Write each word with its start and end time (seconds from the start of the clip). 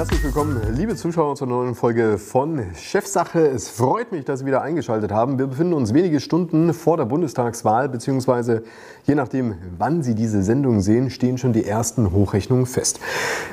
herzlich 0.00 0.24
willkommen, 0.24 0.58
liebe 0.78 0.96
Zuschauer, 0.96 1.36
zur 1.36 1.46
neuen 1.46 1.74
Folge 1.74 2.16
von 2.16 2.64
Chefsache. 2.74 3.40
Es 3.40 3.68
freut 3.68 4.12
mich, 4.12 4.24
dass 4.24 4.40
Sie 4.40 4.46
wieder 4.46 4.62
eingeschaltet 4.62 5.12
haben. 5.12 5.38
Wir 5.38 5.46
befinden 5.46 5.74
uns 5.74 5.92
wenige 5.92 6.20
Stunden 6.20 6.72
vor 6.72 6.96
der 6.96 7.04
Bundestagswahl, 7.04 7.90
beziehungsweise 7.90 8.62
je 9.04 9.14
nachdem, 9.14 9.56
wann 9.76 10.02
Sie 10.02 10.14
diese 10.14 10.42
Sendung 10.42 10.80
sehen, 10.80 11.10
stehen 11.10 11.36
schon 11.36 11.52
die 11.52 11.66
ersten 11.66 12.12
Hochrechnungen 12.12 12.64
fest. 12.64 12.98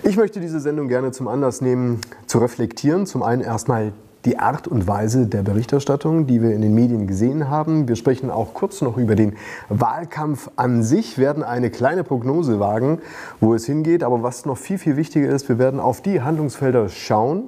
Ich 0.04 0.16
möchte 0.16 0.40
diese 0.40 0.62
Sendung 0.62 0.88
gerne 0.88 1.12
zum 1.12 1.28
Anlass 1.28 1.60
nehmen, 1.60 2.00
zu 2.28 2.38
reflektieren. 2.38 3.06
Zum 3.08 3.24
einen 3.24 3.42
erstmal 3.42 3.92
die 4.26 4.40
Art 4.40 4.68
und 4.68 4.88
Weise 4.88 5.28
der 5.28 5.44
Berichterstattung, 5.44 6.28
die 6.28 6.42
wir 6.42 6.52
in 6.52 6.62
den 6.62 6.74
Medien 6.74 7.08
gesehen 7.08 7.50
haben. 7.50 7.88
Wir 7.88 7.96
sprechen 7.96 8.30
auch 8.30 8.54
kurz 8.54 8.82
noch 8.82 8.98
über 8.98 9.16
den 9.16 9.36
Wahlkampf 9.70 10.50
an 10.56 10.84
sich, 10.84 11.18
werden 11.18 11.44
eine 11.44 11.70
kleine 11.70 12.04
Prognose 12.04 12.60
wagen, 12.60 13.00
wo 13.40 13.54
es 13.54 13.66
hingeht. 13.66 14.04
Aber 14.04 14.24
was 14.24 14.46
noch 14.46 14.58
viel, 14.58 14.78
viel 14.78 14.98
wichtiger 14.98 15.30
ist, 15.30 15.48
wir 15.50 15.60
werden 15.60 15.80
auf 15.80 16.02
die 16.02 16.22
Handlungsfelder 16.22 16.90
schauen, 16.90 17.46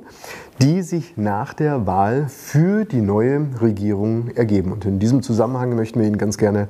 die 0.62 0.82
sich 0.82 1.14
nach 1.16 1.54
der 1.54 1.88
Wahl 1.88 2.28
für 2.28 2.84
die 2.84 3.00
neue 3.00 3.48
Regierung 3.62 4.30
ergeben. 4.36 4.74
Und 4.74 4.84
in 4.84 5.00
diesem 5.00 5.22
Zusammenhang 5.22 5.74
möchten 5.74 6.02
wir 6.02 6.08
Ihnen 6.08 6.18
ganz 6.18 6.38
gerne 6.38 6.68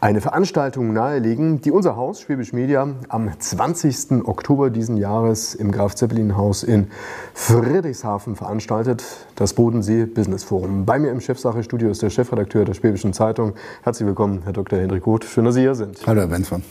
eine 0.00 0.20
Veranstaltung 0.20 0.92
nahelegen, 0.92 1.60
die 1.60 1.72
unser 1.72 1.96
Haus, 1.96 2.20
Schwäbisch 2.20 2.52
Media, 2.52 2.86
am 3.08 3.30
20. 3.36 4.28
Oktober 4.28 4.70
diesen 4.70 4.96
Jahres 4.96 5.56
im 5.56 5.72
Graf 5.72 5.96
Zeppelin 5.96 6.36
Haus 6.36 6.62
in 6.62 6.86
Friedrichshafen 7.34 8.36
veranstaltet, 8.36 9.04
das 9.34 9.54
Bodensee 9.54 10.04
Business 10.04 10.44
Forum. 10.44 10.86
Bei 10.86 11.00
mir 11.00 11.10
im 11.10 11.20
Chefsache-Studio 11.20 11.90
ist 11.90 12.02
der 12.02 12.10
Chefredakteur 12.10 12.64
der 12.64 12.74
Schwäbischen 12.74 13.12
Zeitung. 13.12 13.54
Herzlich 13.82 14.06
willkommen, 14.06 14.42
Herr 14.44 14.52
Dr. 14.52 14.78
Hendrik 14.78 15.04
Roth. 15.04 15.24
Schön, 15.24 15.44
dass 15.44 15.56
Sie 15.56 15.62
hier 15.62 15.74
sind. 15.74 15.98
Hallo, 16.06 16.20
Herr 16.20 16.28
Benzmann. 16.28 16.62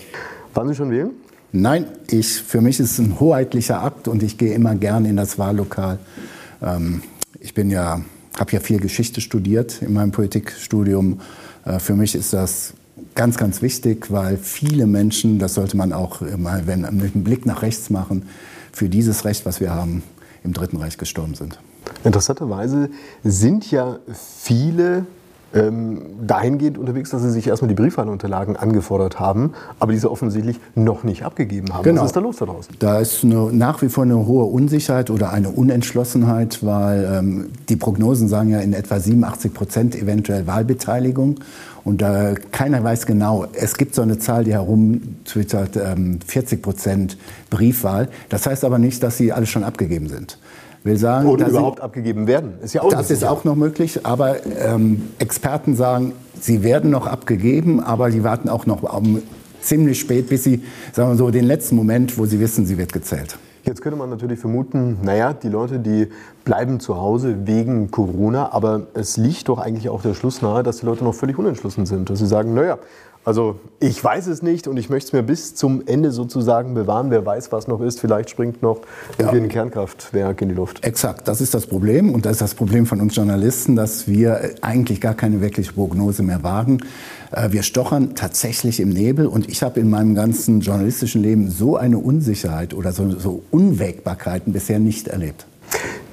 Waren 0.54 0.70
Sie 0.70 0.76
schon 0.76 0.90
wählen? 0.90 1.12
Nein, 1.52 1.86
ich, 2.10 2.42
für 2.42 2.62
mich 2.62 2.80
ist 2.80 2.92
es 2.92 3.00
ein 3.00 3.20
hoheitlicher 3.20 3.84
Akt 3.84 4.08
und 4.08 4.24
ich 4.24 4.38
gehe 4.38 4.54
immer 4.54 4.76
gern 4.76 5.04
in 5.04 5.18
das 5.18 5.38
Wahllokal. 5.38 6.00
Ähm, 6.62 7.04
ich 7.40 7.54
bin 7.54 7.70
ja, 7.70 8.02
habe 8.38 8.52
ja 8.52 8.60
viel 8.60 8.80
Geschichte 8.80 9.22
studiert 9.22 9.82
in 9.82 9.94
meinem 9.94 10.12
Politikstudium. 10.12 11.20
Äh, 11.66 11.80
für 11.80 11.96
mich 11.96 12.16
ist 12.16 12.34
das 12.34 12.74
ganz, 13.16 13.38
ganz 13.38 13.62
wichtig, 13.62 14.12
weil 14.12 14.38
viele 14.38 14.88
Menschen, 14.88 15.40
das 15.40 15.56
sollte 15.56 15.78
man 15.78 15.94
auch 15.94 16.22
mal 16.38 16.68
wenn, 16.68 16.82
mit 16.82 17.16
einem 17.16 17.24
Blick 17.24 17.46
nach 17.46 17.62
rechts 17.62 17.90
machen, 17.90 18.28
für 18.72 18.90
dieses 18.90 19.26
Recht, 19.26 19.46
was 19.46 19.60
wir 19.60 19.72
haben, 19.72 20.04
im 20.44 20.54
Dritten 20.54 20.78
Reich 20.78 20.98
gestorben 20.98 21.36
sind. 21.36 21.60
Interessanterweise 22.04 22.90
sind 23.24 23.70
ja 23.70 24.00
viele 24.44 25.06
ähm, 25.54 26.02
dahingehend 26.26 26.78
unterwegs, 26.78 27.10
dass 27.10 27.22
sie 27.22 27.32
sich 27.32 27.48
erstmal 27.48 27.70
die 27.70 27.76
Briefwahlunterlagen 27.76 28.56
angefordert 28.56 29.20
haben, 29.20 29.54
aber 29.80 29.92
diese 29.92 30.12
offensichtlich 30.12 30.60
noch 30.76 31.04
nicht 31.04 31.24
abgegeben 31.24 31.74
haben. 31.74 31.84
Genau. 31.84 32.02
Was 32.02 32.08
ist 32.08 32.16
da 32.16 32.22
los 32.22 32.38
da 32.38 32.46
draußen? 32.46 32.76
Da 32.80 33.00
ist 33.00 33.24
eine, 33.24 33.52
nach 33.52 33.82
wie 33.82 33.90
vor 33.90 34.04
eine 34.04 34.26
hohe 34.26 34.46
Unsicherheit 34.46 35.10
oder 35.10 35.32
eine 35.32 35.50
Unentschlossenheit, 35.50 36.66
weil 36.66 37.10
ähm, 37.12 37.50
die 37.70 37.76
Prognosen 37.76 38.28
sagen 38.28 38.50
ja 38.50 38.60
in 38.60 38.74
etwa 38.74 39.00
87 39.00 39.54
Prozent 39.54 39.96
eventuell 39.96 40.48
Wahlbeteiligung. 40.48 41.40
Und 41.84 42.04
äh, 42.04 42.36
keiner 42.52 42.84
weiß 42.84 43.08
genau, 43.08 43.48
es 43.54 43.76
gibt 43.76 43.96
so 43.96 44.04
eine 44.04 44.20
Zahl, 44.20 44.44
die 44.44 44.54
herumtwittert, 44.54 45.78
ähm, 45.78 46.20
40 46.26 46.62
Prozent 46.62 47.18
Briefwahl. 47.50 48.08
Das 48.30 48.46
heißt 48.46 48.64
aber 48.64 48.78
nicht, 48.78 49.02
dass 49.02 49.18
sie 49.18 49.34
alle 49.34 49.48
schon 49.48 49.64
abgegeben 49.64 50.08
sind 50.08 50.38
will 50.84 50.98
sagen, 50.98 51.30
oder 51.30 51.48
überhaupt 51.48 51.78
sie, 51.78 51.84
abgegeben 51.84 52.28
werden. 52.28 52.54
Ist 52.62 52.74
ja 52.74 52.82
auch 52.82 52.90
das 52.90 53.12
ist 53.12 53.24
auch 53.24 53.44
noch 53.44 53.56
möglich, 53.56 54.06
aber 54.06 54.46
ähm, 54.46 55.10
Experten 55.20 55.76
sagen, 55.76 56.14
sie 56.40 56.64
werden 56.64 56.90
noch 56.90 57.08
abgegeben, 57.08 57.80
aber 57.80 58.12
sie 58.12 58.24
warten 58.24 58.50
auch 58.50 58.66
noch 58.66 58.84
um, 58.84 59.22
ziemlich 59.62 60.00
spät, 60.00 60.30
bis 60.30 60.44
sie, 60.44 60.64
sagen 60.92 61.12
wir 61.12 61.16
so, 61.18 61.30
den 61.30 61.46
letzten 61.46 61.76
Moment, 61.76 62.18
wo 62.18 62.26
sie 62.26 62.40
wissen, 62.40 62.66
sie 62.66 62.78
wird 62.78 62.94
gezählt. 62.94 63.38
Jetzt 63.64 63.84
könnte 63.84 63.98
man 63.98 64.10
natürlich 64.10 64.40
vermuten, 64.40 64.98
naja, 65.04 65.34
die 65.34 65.50
Leute, 65.50 65.78
die 65.78 66.08
bleiben 66.44 66.80
zu 66.80 66.98
Hause 66.98 67.46
wegen 67.46 67.92
Corona, 67.92 68.52
aber 68.54 68.88
es 68.96 69.18
liegt 69.18 69.50
doch 69.50 69.60
eigentlich 69.60 69.88
auch 69.90 70.02
der 70.02 70.16
Schluss 70.16 70.42
nahe, 70.42 70.64
dass 70.64 70.78
die 70.78 70.88
Leute 70.88 71.04
noch 71.04 71.14
völlig 71.14 71.38
unentschlossen 71.38 71.86
sind. 71.86 72.10
Dass 72.10 72.18
sie 72.18 72.26
sagen, 72.26 72.56
naja, 72.56 72.80
also 73.24 73.60
ich 73.80 74.04
weiß 74.04 74.28
es 74.28 74.42
nicht 74.42 74.68
und 74.68 74.78
ich 74.78 74.90
möchte 74.90 75.08
es 75.08 75.14
mir 75.14 75.22
bis 75.22 75.54
zum 75.54 75.86
Ende 75.86 76.12
sozusagen 76.12 76.74
bewahren. 76.74 77.12
Wer 77.12 77.26
weiß, 77.26 77.52
was 77.52 77.68
noch 77.68 77.82
ist. 77.82 78.00
Vielleicht 78.00 78.32
springt 78.32 78.64
noch 78.64 78.82
ja. 79.20 79.30
ein 79.30 79.48
Kernkraftwerk 79.48 80.42
in 80.42 80.50
die 80.50 80.56
Luft. 80.56 80.84
Exakt, 80.84 81.28
das 81.28 81.40
ist 81.40 81.54
das 81.54 81.68
Problem 81.68 82.14
und 82.14 82.26
das 82.26 82.34
ist 82.34 82.42
das 82.42 82.56
Problem 82.56 82.86
von 82.86 83.00
uns 83.00 83.16
Journalisten, 83.16 83.76
dass 83.76 84.08
wir 84.08 84.56
eigentlich 84.62 85.02
gar 85.02 85.14
keine 85.14 85.42
wirkliche 85.42 85.74
Prognose 85.74 86.24
mehr 86.24 86.42
wagen. 86.44 86.80
Äh, 87.32 87.52
wir 87.52 87.64
stochern 87.64 88.16
tatsächlich 88.16 88.80
im 88.80 88.90
Nebel 88.90 89.28
und 89.28 89.50
ich 89.50 89.62
habe 89.62 89.80
in 89.80 89.90
meinem 89.90 90.16
ganzen 90.16 90.62
journalistischen 90.62 91.22
Leben 91.22 91.50
so 91.50 91.78
eine 91.78 92.00
Unsicherheit 92.00 92.74
oder 92.74 92.92
so, 92.92 93.10
so 93.20 93.44
Unwägbarkeiten 93.52 94.52
bisher 94.52 94.80
nicht 94.80 95.08
erlebt. 95.08 95.46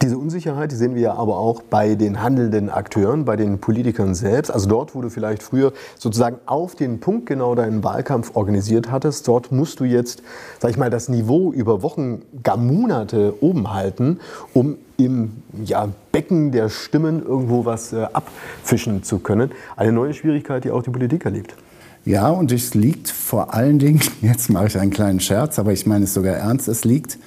Diese 0.09 0.17
Unsicherheit 0.17 0.73
die 0.73 0.77
sehen 0.77 0.95
wir 0.95 1.03
ja 1.03 1.15
aber 1.17 1.37
auch 1.37 1.61
bei 1.61 1.95
den 1.95 2.23
handelnden 2.23 2.71
Akteuren, 2.71 3.27
bei 3.27 3.37
den 3.37 3.59
Politikern 3.59 4.15
selbst. 4.15 4.51
Also 4.51 4.67
dort, 4.67 4.95
wo 4.95 5.03
du 5.03 5.11
vielleicht 5.11 5.43
früher 5.43 5.75
sozusagen 5.99 6.39
auf 6.47 6.75
den 6.75 6.99
Punkt 6.99 7.27
genau 7.27 7.55
deinen 7.55 7.85
Wahlkampf 7.85 8.35
organisiert 8.35 8.91
hattest, 8.91 9.29
dort 9.29 9.53
musst 9.53 9.81
du 9.81 9.85
jetzt, 9.85 10.23
sag 10.61 10.71
ich 10.71 10.79
mal, 10.79 10.89
das 10.89 11.11
Niveau 11.11 11.53
über 11.53 11.83
Wochen, 11.83 12.23
gar 12.43 12.57
Monate 12.57 13.35
oben 13.43 13.75
halten, 13.75 14.21
um 14.55 14.79
im 14.97 15.43
ja, 15.63 15.91
Becken 16.11 16.53
der 16.53 16.71
Stimmen 16.71 17.23
irgendwo 17.23 17.67
was 17.67 17.93
äh, 17.93 18.07
abfischen 18.11 19.03
zu 19.03 19.19
können. 19.19 19.51
Eine 19.77 19.93
neue 19.93 20.15
Schwierigkeit, 20.15 20.65
die 20.65 20.71
auch 20.71 20.83
die 20.83 20.89
Politik 20.89 21.27
erlebt. 21.27 21.55
Ja, 22.07 22.31
und 22.31 22.51
es 22.51 22.73
liegt 22.73 23.11
vor 23.11 23.53
allen 23.53 23.79
Dingen, 23.79 24.01
jetzt 24.23 24.49
mache 24.49 24.69
ich 24.69 24.79
einen 24.79 24.91
kleinen 24.91 25.21
Scherz, 25.21 25.59
aber 25.59 25.75
ich 25.75 25.85
meine 25.85 26.05
es 26.05 26.15
sogar 26.15 26.33
ernst, 26.35 26.67
es 26.67 26.87
liegt 26.87 27.19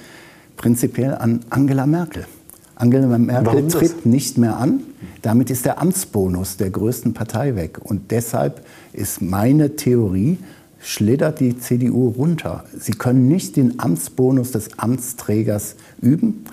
prinzipiell 0.56 1.14
an 1.14 1.44
Angela 1.48 1.86
Merkel. 1.86 2.26
Angela 2.74 3.18
Merkel 3.18 3.68
tritt 3.68 4.06
nicht 4.06 4.38
mehr 4.38 4.56
an. 4.56 4.80
Damit 5.22 5.50
ist 5.50 5.64
der 5.64 5.80
Amtsbonus 5.80 6.56
der 6.56 6.70
größten 6.70 7.14
Partei 7.14 7.54
weg. 7.54 7.78
Und 7.82 8.10
deshalb 8.10 8.64
ist 8.92 9.22
meine 9.22 9.76
Theorie, 9.76 10.38
schlittert 10.80 11.40
die 11.40 11.58
CDU 11.58 12.08
runter. 12.08 12.64
Sie 12.78 12.92
können 12.92 13.28
nicht 13.28 13.56
den 13.56 13.78
Amtsbonus 13.78 14.50
des 14.50 14.78
Amtsträgers 14.78 15.76
üben. 16.00 16.44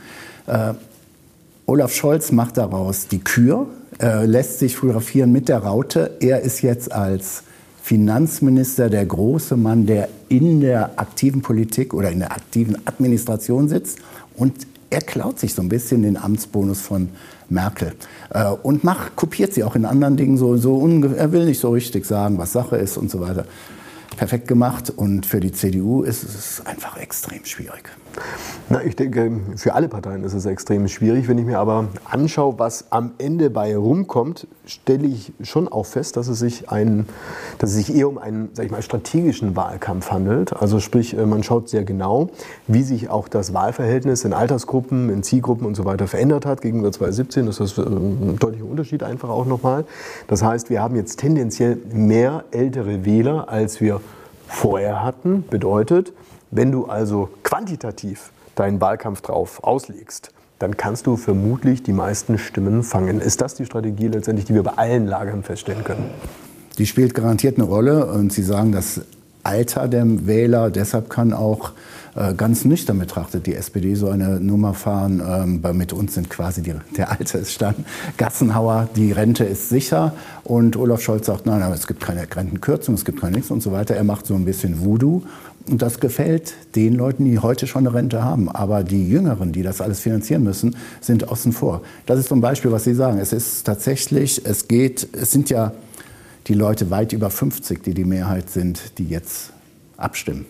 Äh, 0.46 0.74
Olaf 1.66 1.94
Scholz 1.94 2.31
macht 2.31 2.57
daraus 2.57 3.07
die 3.07 3.19
Kür, 3.19 3.68
äh, 4.00 4.25
lässt 4.25 4.59
sich 4.59 4.75
fotografieren 4.75 5.31
mit 5.31 5.50
der 5.50 5.59
Raute. 5.59 6.18
Er 6.19 6.41
ist 6.41 6.62
jetzt 6.62 6.91
als 6.91 7.44
Finanzminister 7.81 8.90
der 8.90 9.06
große 9.06 9.57
Mann, 9.57 9.88
der 9.88 10.09
in 10.30 10.62
der 10.62 11.00
aktiven 11.00 11.41
Politik 11.41 11.94
oder 11.94 12.12
in 12.12 12.19
der 12.19 12.31
aktiven 12.31 12.78
Administration 12.86 13.68
sitzt. 13.68 13.97
Und 14.36 14.69
er 14.89 15.01
klaut 15.01 15.39
sich 15.39 15.53
so 15.53 15.61
ein 15.61 15.69
bisschen 15.69 16.03
den 16.03 16.17
Amtsbonus 16.17 16.81
von 16.81 17.09
Merkel 17.50 17.94
äh, 18.31 18.50
und 18.50 18.83
macht, 18.83 19.16
kopiert 19.16 19.53
sie 19.53 19.63
auch 19.63 19.75
in 19.75 19.85
anderen 19.85 20.17
Dingen 20.17 20.38
so, 20.38 20.57
so 20.57 20.77
er 21.16 21.31
will 21.31 21.45
nicht 21.45 21.59
so 21.59 21.69
richtig 21.69 22.05
sagen, 22.05 22.38
was 22.38 22.53
Sache 22.53 22.77
ist 22.77 22.97
und 22.97 23.09
so 23.09 23.22
weiter. 23.22 23.45
Perfekt 24.19 24.50
gemacht 24.50 24.90
und 24.94 25.25
für 25.25 25.40
die 25.40 25.53
CDU 25.53 26.02
ist 26.03 26.24
es 26.24 26.62
einfach 26.66 26.97
extrem 26.97 27.46
schwierig. 27.46 27.90
Na, 28.68 28.84
ich 28.84 28.97
denke, 28.97 29.31
für 29.56 29.75
alle 29.75 29.88
Parteien 29.88 30.25
ist 30.25 30.34
es 30.34 30.46
extrem 30.46 30.90
schwierig. 30.90 31.30
Wenn 31.30 31.38
ich 31.38 31.46
mir 31.46 31.57
aber 31.57 31.88
anschaue, 32.03 32.59
was 32.59 32.91
am 32.91 33.13
Ende 33.18 33.50
bei 33.50 33.78
rumkommt, 33.78 34.46
stelle 34.66 35.07
ich 35.07 35.31
schon 35.41 35.69
auch 35.69 35.85
fest, 35.85 36.18
dass 36.18 36.28
es 36.28 36.38
sich, 36.38 36.69
ein, 36.69 37.06
dass 37.59 37.69
es 37.69 37.78
sich 37.78 37.96
eher 37.96 38.09
um 38.09 38.18
einen 38.18 38.50
sag 38.52 38.66
ich 38.66 38.72
mal, 38.72 38.81
strategischen 38.81 39.56
Wahlkampf 39.56 40.12
handelt. 40.12 40.51
Also 40.51 40.81
sprich, 40.81 41.18
äh, 41.18 41.25
man 41.25 41.41
schaut 41.41 41.69
sehr 41.69 41.86
genau, 41.86 42.30
wie 42.68 42.84
sich 42.84 43.09
auch 43.09 43.30
das 43.30 43.53
Wahlverhältnis 43.53 44.25
in 44.25 44.34
Altersgruppen, 44.34 45.09
in 45.09 45.24
Zielgruppen 45.24 45.66
und 45.66 45.75
so 45.75 45.86
weiter 45.86 46.07
verändert 46.07 46.46
hat. 46.46 46.62
Gegenüber 46.62 46.91
2017 46.91 47.46
Das 47.46 47.62
ist 47.62 47.78
äh, 47.78 47.84
ein 47.84 48.36
deutlicher 48.38 48.66
Unterschied 48.66 49.01
einfach 49.01 49.30
auch 49.30 49.46
nochmal. 49.46 49.86
Das 50.28 50.44
heißt, 50.44 50.69
wir 50.69 50.81
haben 50.81 50.97
jetzt 50.97 51.22
tendenziell 51.22 51.78
mehr 51.94 52.44
ältere 52.51 53.06
Wähler, 53.06 53.47
als 53.47 53.80
wir 53.80 54.01
vorher 54.50 55.04
hatten. 55.04 55.46
Bedeutet, 55.50 56.12
wenn 56.51 56.72
du 56.72 56.86
also 56.86 57.30
quantitativ 57.44 58.31
deinen 58.56 58.81
Wahlkampf 58.81 59.22
drauf 59.22 59.63
auslegst, 59.63 60.31
dann 60.57 60.75
kannst 60.75 61.07
du 61.07 61.16
vermutlich 61.16 61.84
die 61.84 61.94
meisten 61.94 62.38
Stimmen 62.38 62.84
fangen. 62.84 63.22
Ist 63.22 63.40
das 63.40 63.56
die 63.56 63.66
Strategie 63.66 64.07
letztendlich, 64.07 64.46
die 64.46 64.54
wir 64.54 64.63
bei 64.63 64.74
allen 64.74 65.07
Lagern 65.07 65.44
feststellen 65.44 65.86
können? 65.86 66.10
Die 66.78 66.86
spielt 66.86 67.13
garantiert 67.13 67.57
eine 67.57 67.68
Rolle 67.68 68.07
und 68.07 68.34
Sie 68.34 68.44
sagen, 68.44 68.72
das 68.72 69.01
Alter 69.44 69.88
der 69.88 70.27
Wähler, 70.27 70.69
deshalb 70.69 71.09
kann 71.09 71.33
auch 71.33 71.71
äh, 72.15 72.33
ganz 72.33 72.65
nüchtern 72.65 73.00
betrachtet 73.00 73.45
die 73.45 73.56
SPD 73.56 73.95
so 73.95 74.09
eine 74.09 74.39
Nummer 74.39 74.74
fahren. 74.74 75.21
Ähm, 75.63 75.77
mit 75.77 75.94
uns 75.94 76.15
sind 76.15 76.30
quasi 76.30 76.62
die, 76.62 76.74
der 76.97 77.12
Altersstand 77.12 77.86
Gassenhauer, 78.18 78.89
die 78.95 79.12
Rente 79.12 79.44
ist 79.44 79.69
sicher 79.69 80.13
und 80.44 80.75
Olaf 80.75 81.01
Scholz 81.01 81.27
sagt, 81.27 81.45
nein, 81.45 81.62
aber 81.62 81.75
es 81.75 81.88
gibt 81.88 82.01
keine 82.01 82.21
Rentenkürzung, 82.21 82.95
es 82.95 83.06
gibt 83.06 83.21
kein 83.21 83.33
nichts 83.33 83.51
und 83.51 83.62
so 83.62 83.71
weiter. 83.71 83.95
Er 83.95 84.03
macht 84.03 84.25
so 84.25 84.36
ein 84.36 84.45
bisschen 84.45 84.83
Voodoo 84.83 85.24
und 85.69 85.81
das 85.81 86.00
gefällt 86.00 86.53
den 86.75 86.95
Leuten, 86.95 87.25
die 87.25 87.39
heute 87.39 87.68
schon 87.68 87.86
eine 87.86 87.95
Rente 87.95 88.24
haben. 88.24 88.50
Aber 88.50 88.83
die 88.83 89.07
Jüngeren, 89.07 89.51
die 89.51 89.62
das 89.62 89.81
alles 89.81 90.00
finanzieren 90.00 90.44
müssen, 90.44 90.75
sind 91.01 91.30
außen 91.30 91.51
vor. 91.51 91.81
Das 92.06 92.19
ist 92.19 92.27
zum 92.27 92.41
Beispiel, 92.41 92.71
was 92.71 92.83
Sie 92.83 92.95
sagen. 92.95 93.19
Es 93.19 93.33
ist 93.33 93.63
tatsächlich, 93.65 94.45
es 94.45 94.68
geht, 94.68 95.07
es 95.13 95.31
sind 95.31 95.50
ja 95.50 95.74
die 96.50 96.56
Leute 96.56 96.90
weit 96.90 97.13
über 97.13 97.30
50, 97.30 97.84
die 97.84 97.94
die 97.94 98.04
Mehrheit 98.04 98.50
sind, 98.50 98.98
die 98.98 99.07
jetzt 99.07 99.54
abstimmen. 99.98 100.48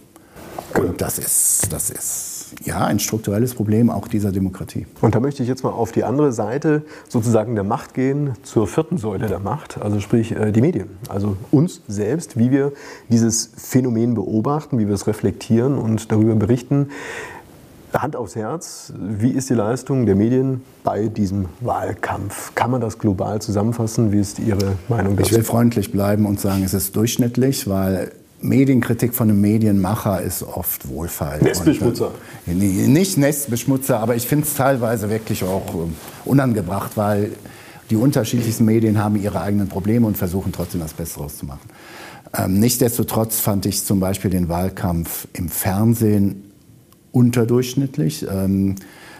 Und 0.75 1.01
das 1.01 1.19
ist, 1.19 1.71
das 1.73 1.89
ist 1.89 2.55
ja 2.63 2.85
ein 2.85 2.99
strukturelles 2.99 3.53
Problem 3.53 3.89
auch 3.89 4.07
dieser 4.07 4.31
Demokratie. 4.31 4.87
Und 5.01 5.13
da 5.13 5.19
möchte 5.19 5.43
ich 5.43 5.49
jetzt 5.49 5.63
mal 5.63 5.71
auf 5.71 5.91
die 5.91 6.03
andere 6.03 6.31
Seite 6.31 6.83
sozusagen 7.07 7.55
der 7.55 7.63
Macht 7.63 7.93
gehen, 7.93 8.33
zur 8.43 8.67
vierten 8.67 8.97
Säule 8.97 9.27
der 9.27 9.39
Macht, 9.39 9.81
also 9.81 9.99
sprich 9.99 10.31
äh, 10.31 10.51
die 10.51 10.61
Medien. 10.61 10.89
Also 11.09 11.37
uns 11.51 11.81
selbst, 11.87 12.37
wie 12.37 12.49
wir 12.49 12.71
dieses 13.09 13.51
Phänomen 13.57 14.13
beobachten, 14.13 14.79
wie 14.79 14.87
wir 14.87 14.95
es 14.95 15.05
reflektieren 15.05 15.77
und 15.77 16.11
darüber 16.11 16.35
berichten. 16.35 16.89
Hand 17.93 18.15
aufs 18.15 18.35
Herz, 18.35 18.93
wie 18.97 19.31
ist 19.31 19.49
die 19.49 19.55
Leistung 19.55 20.05
der 20.05 20.15
Medien 20.15 20.61
bei 20.83 21.07
diesem 21.07 21.45
Wahlkampf? 21.59 22.53
Kann 22.55 22.71
man 22.71 22.81
das 22.81 22.99
global 22.99 23.41
zusammenfassen? 23.41 24.11
Wie 24.11 24.19
ist 24.19 24.39
Ihre 24.39 24.75
Meinung 24.87 25.15
dazu? 25.15 25.29
Ich 25.29 25.35
will 25.35 25.43
freundlich 25.43 25.91
bleiben 25.91 26.25
und 26.25 26.39
sagen, 26.39 26.63
es 26.63 26.73
ist 26.73 26.95
durchschnittlich, 26.95 27.67
weil 27.67 28.11
Medienkritik 28.41 29.13
von 29.13 29.29
einem 29.29 29.41
Medienmacher 29.41 30.21
ist 30.21 30.43
oft 30.43 30.87
Wohlfall. 30.87 31.39
Nestbeschmutzer. 31.41 32.11
Und, 32.45 32.61
äh, 32.61 32.87
nicht 32.87 33.17
Nestbeschmutzer, 33.17 33.99
aber 33.99 34.15
ich 34.15 34.27
finde 34.27 34.45
es 34.45 34.53
teilweise 34.53 35.09
wirklich 35.09 35.43
auch 35.43 35.73
äh, 35.73 36.29
unangebracht, 36.29 36.95
weil 36.95 37.31
die 37.89 37.95
unterschiedlichsten 37.95 38.65
Medien 38.65 39.03
haben 39.03 39.15
ihre 39.15 39.41
eigenen 39.41 39.67
Probleme 39.67 40.05
und 40.05 40.17
versuchen 40.17 40.51
trotzdem 40.51 40.81
das 40.81 40.93
Beste 40.93 41.25
zu 41.27 41.45
machen. 41.45 41.69
Ähm, 42.37 42.59
nichtsdestotrotz 42.59 43.39
fand 43.39 43.65
ich 43.65 43.83
zum 43.83 43.99
Beispiel 43.99 44.29
den 44.29 44.47
Wahlkampf 44.47 45.27
im 45.33 45.49
Fernsehen 45.49 46.48
unterdurchschnittlich. 47.11 48.25
Ähm, 48.29 48.75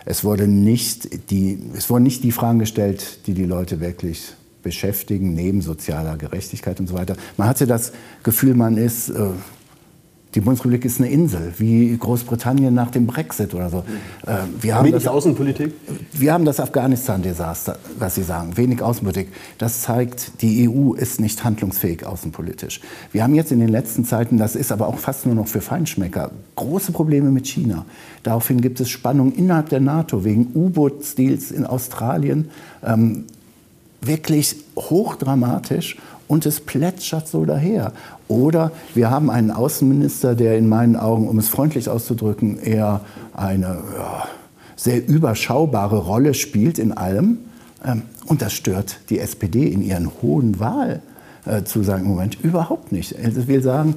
es, 0.06 0.24
wurde 0.24 0.48
nicht 0.48 1.32
die, 1.32 1.60
es 1.76 1.90
wurden 1.90 2.04
nicht 2.04 2.24
die 2.24 2.32
Fragen 2.32 2.60
gestellt, 2.60 3.28
die 3.28 3.34
die 3.34 3.46
Leute 3.46 3.80
wirklich 3.80 4.34
beschäftigen, 4.64 5.34
neben 5.34 5.62
sozialer 5.62 6.18
Gerechtigkeit 6.18 6.80
und 6.80 6.88
so 6.88 6.96
weiter. 6.96 7.16
Man 7.38 7.48
hatte 7.48 7.66
das 7.66 7.94
Gefühl, 8.24 8.56
man 8.56 8.78
ist, 8.78 9.10
äh, 9.10 9.30
die 10.36 10.42
Bundesrepublik 10.42 10.86
ist 10.86 11.00
eine 11.00 11.10
Insel, 11.10 11.54
wie 11.58 11.98
Großbritannien 11.98 12.72
nach 12.74 12.92
dem 12.92 13.08
Brexit 13.08 13.56
oder 13.56 13.70
so. 13.70 13.80
Äh, 14.28 14.36
wir 14.62 14.76
haben 14.76 14.86
wenig 14.86 15.04
das, 15.04 15.12
Außenpolitik? 15.12 15.74
Wir 16.14 16.34
haben 16.34 16.46
das 16.46 16.60
Afghanistan-Desaster, 16.60 17.80
was 17.98 18.16
Sie 18.16 18.22
sagen, 18.22 18.56
wenig 18.56 18.82
Außenpolitik. 18.82 19.30
Das 19.58 19.82
zeigt, 19.82 20.42
die 20.44 20.70
EU 20.70 20.94
ist 20.94 21.20
nicht 21.20 21.44
handlungsfähig 21.44 22.06
außenpolitisch. 22.06 22.80
Wir 23.12 23.24
haben 23.24 23.34
jetzt 23.34 23.52
in 23.52 23.60
den 23.60 23.70
letzten 23.70 24.06
Zeiten, 24.06 24.38
das 24.38 24.56
ist 24.56 24.72
aber 24.72 24.88
auch 24.88 25.00
fast 25.00 25.26
nur 25.26 25.34
noch 25.34 25.48
für 25.48 25.62
Feinschmecker, 25.62 26.30
große 26.56 26.92
Probleme 26.92 27.32
mit 27.32 27.48
China. 27.48 27.86
Daraufhin 28.22 28.62
gibt 28.62 28.80
es 28.80 28.90
Spannungen 28.90 29.34
innerhalb 29.34 29.70
der 29.70 29.80
NATO 29.80 30.24
wegen 30.24 30.52
U-Boot-Stils 30.54 31.50
in 31.50 31.66
Australien. 31.66 32.52
Ähm, 32.86 33.26
wirklich 34.02 34.56
hochdramatisch 34.78 35.98
und 36.30 36.46
es 36.46 36.62
plätschert 36.62 37.28
so 37.28 37.44
daher. 37.44 37.92
Oder 38.28 38.72
wir 38.94 39.10
haben 39.10 39.32
einen 39.32 39.50
Außenminister, 39.50 40.36
der 40.36 40.58
in 40.60 40.70
meinen 40.70 40.96
Augen, 40.96 41.28
um 41.28 41.40
es 41.40 41.50
freundlich 41.50 41.90
auszudrücken, 41.90 42.60
eher 42.60 43.02
eine 43.34 43.82
ja, 43.98 44.28
sehr 44.76 45.06
überschaubare 45.06 45.98
Rolle 45.98 46.36
spielt 46.36 46.78
in 46.78 46.94
allem. 46.94 47.40
Ähm, 47.84 48.04
und 48.28 48.44
das 48.44 48.54
stört 48.54 49.00
die 49.10 49.18
SPD 49.18 49.68
in 49.68 49.82
ihren 49.82 50.12
hohen 50.22 50.60
Wahlzusagen 50.60 52.06
im 52.06 52.12
Moment 52.12 52.38
überhaupt 52.44 52.92
nicht. 52.92 53.16
Ich 53.18 53.48
will 53.48 53.64
sagen, 53.64 53.96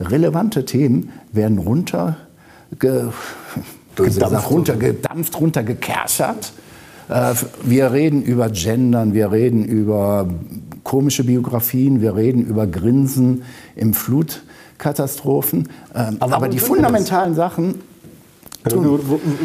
relevante 0.00 0.64
Themen 0.64 1.12
werden 1.32 1.58
runterge 1.58 2.16
runtergedampft, 3.96 5.40
runtergekerchert 5.40 6.52
äh, 7.08 7.34
wir 7.62 7.92
reden 7.92 8.22
über 8.22 8.50
Gendern, 8.50 9.14
wir 9.14 9.32
reden 9.32 9.64
über 9.64 10.28
komische 10.88 11.22
Biografien, 11.22 12.00
wir 12.00 12.16
reden 12.16 12.46
über 12.46 12.66
Grinsen 12.66 13.42
im 13.76 13.92
Flutkatastrophen. 13.92 15.68
Ähm, 15.94 16.16
aber, 16.18 16.36
aber 16.36 16.48
die 16.48 16.58
fundamentalen 16.58 17.34
Sachen 17.34 17.82
Tun. 18.68 19.00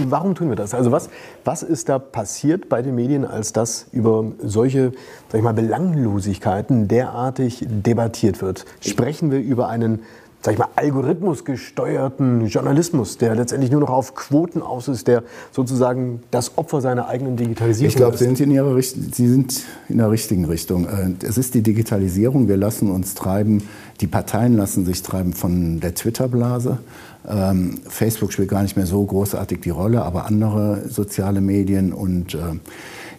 Warum 0.10 0.36
tun 0.36 0.50
wir 0.50 0.56
das? 0.56 0.74
Also 0.74 0.92
was, 0.92 1.10
was 1.46 1.64
ist 1.64 1.88
da 1.88 2.00
passiert 2.00 2.68
bei 2.68 2.82
den 2.82 2.96
Medien, 2.96 3.26
als 3.26 3.54
das 3.54 3.86
über 3.92 4.26
solche 4.44 4.92
sag 5.30 5.38
ich 5.38 5.44
mal, 5.44 5.54
Belanglosigkeiten 5.54 6.88
derartig 6.88 7.66
debattiert 7.70 8.42
wird? 8.42 8.66
Sprechen 8.82 9.32
wir 9.32 9.40
über 9.40 9.68
einen 9.68 10.00
sag 10.44 10.54
ich 10.54 10.60
mal, 10.60 10.68
algorithmusgesteuerten 10.76 12.48
Journalismus, 12.48 13.18
der 13.18 13.34
letztendlich 13.34 13.72
nur 13.72 13.80
noch 13.80 13.90
auf 13.90 14.14
Quoten 14.14 14.62
aus 14.62 14.90
ist, 14.90 15.08
der 15.08 15.24
sozusagen 15.52 16.22
das 16.32 16.58
Opfer 16.58 16.82
seiner 16.82 17.08
eigenen 17.08 17.38
Digitalisierung 17.38 17.88
ich 17.88 17.96
glaub, 17.96 18.14
ist? 18.14 18.22
Ich 18.22 18.28
glaube, 18.28 18.84
Sie 18.84 19.28
sind 19.28 19.64
in 19.88 19.98
der 19.98 20.12
richtigen 20.12 20.44
Richtung. 20.44 20.86
Äh, 20.86 21.26
es 21.26 21.38
ist 21.38 21.54
die 21.54 21.62
Digitalisierung. 21.62 22.50
Wir 22.50 22.58
lassen 22.58 22.92
uns 22.92 23.14
treiben, 23.14 23.64
die 24.02 24.08
Parteien 24.08 24.58
lassen 24.58 24.86
sich 24.86 25.02
treiben 25.02 25.32
von 25.32 25.80
der 25.80 25.96
Twitter-Blase. 25.96 26.80
Ähm, 27.26 27.80
Facebook 27.88 28.34
spielt 28.34 28.50
gar 28.50 28.64
nicht 28.64 28.76
mehr 28.76 28.86
so 28.86 29.02
großartig 29.02 29.62
die 29.62 29.70
Rolle, 29.70 30.04
aber 30.04 30.26
andere 30.26 30.90
soziale 30.90 31.40
Medien 31.40 31.94
und 31.94 32.36
äh, 32.36 32.40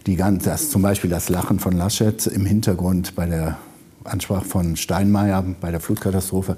die 0.07 0.17
ganz, 0.17 0.45
das, 0.45 0.69
zum 0.69 0.83
Beispiel 0.83 1.09
das 1.09 1.31
Lachen 1.31 1.59
von 1.59 1.73
Laschet 1.73 2.27
im 2.27 2.45
Hintergrund 2.45 3.15
bei 3.15 3.25
der 3.25 3.57
Ansprache 4.05 4.45
von 4.45 4.77
Steinmeier 4.77 5.43
bei 5.61 5.71
der 5.71 5.81
Flutkatastrophe, 5.81 6.57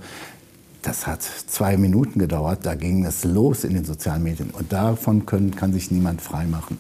das 0.86 1.06
hat 1.06 1.22
zwei 1.22 1.76
Minuten 1.76 2.18
gedauert, 2.18 2.60
da 2.62 2.74
ging 2.74 3.04
es 3.04 3.24
los 3.24 3.64
in 3.64 3.74
den 3.74 3.84
sozialen 3.84 4.22
Medien. 4.22 4.50
Und 4.50 4.72
davon 4.72 5.26
können, 5.26 5.56
kann 5.56 5.72
sich 5.72 5.90
niemand 5.90 6.20
freimachen. 6.20 6.78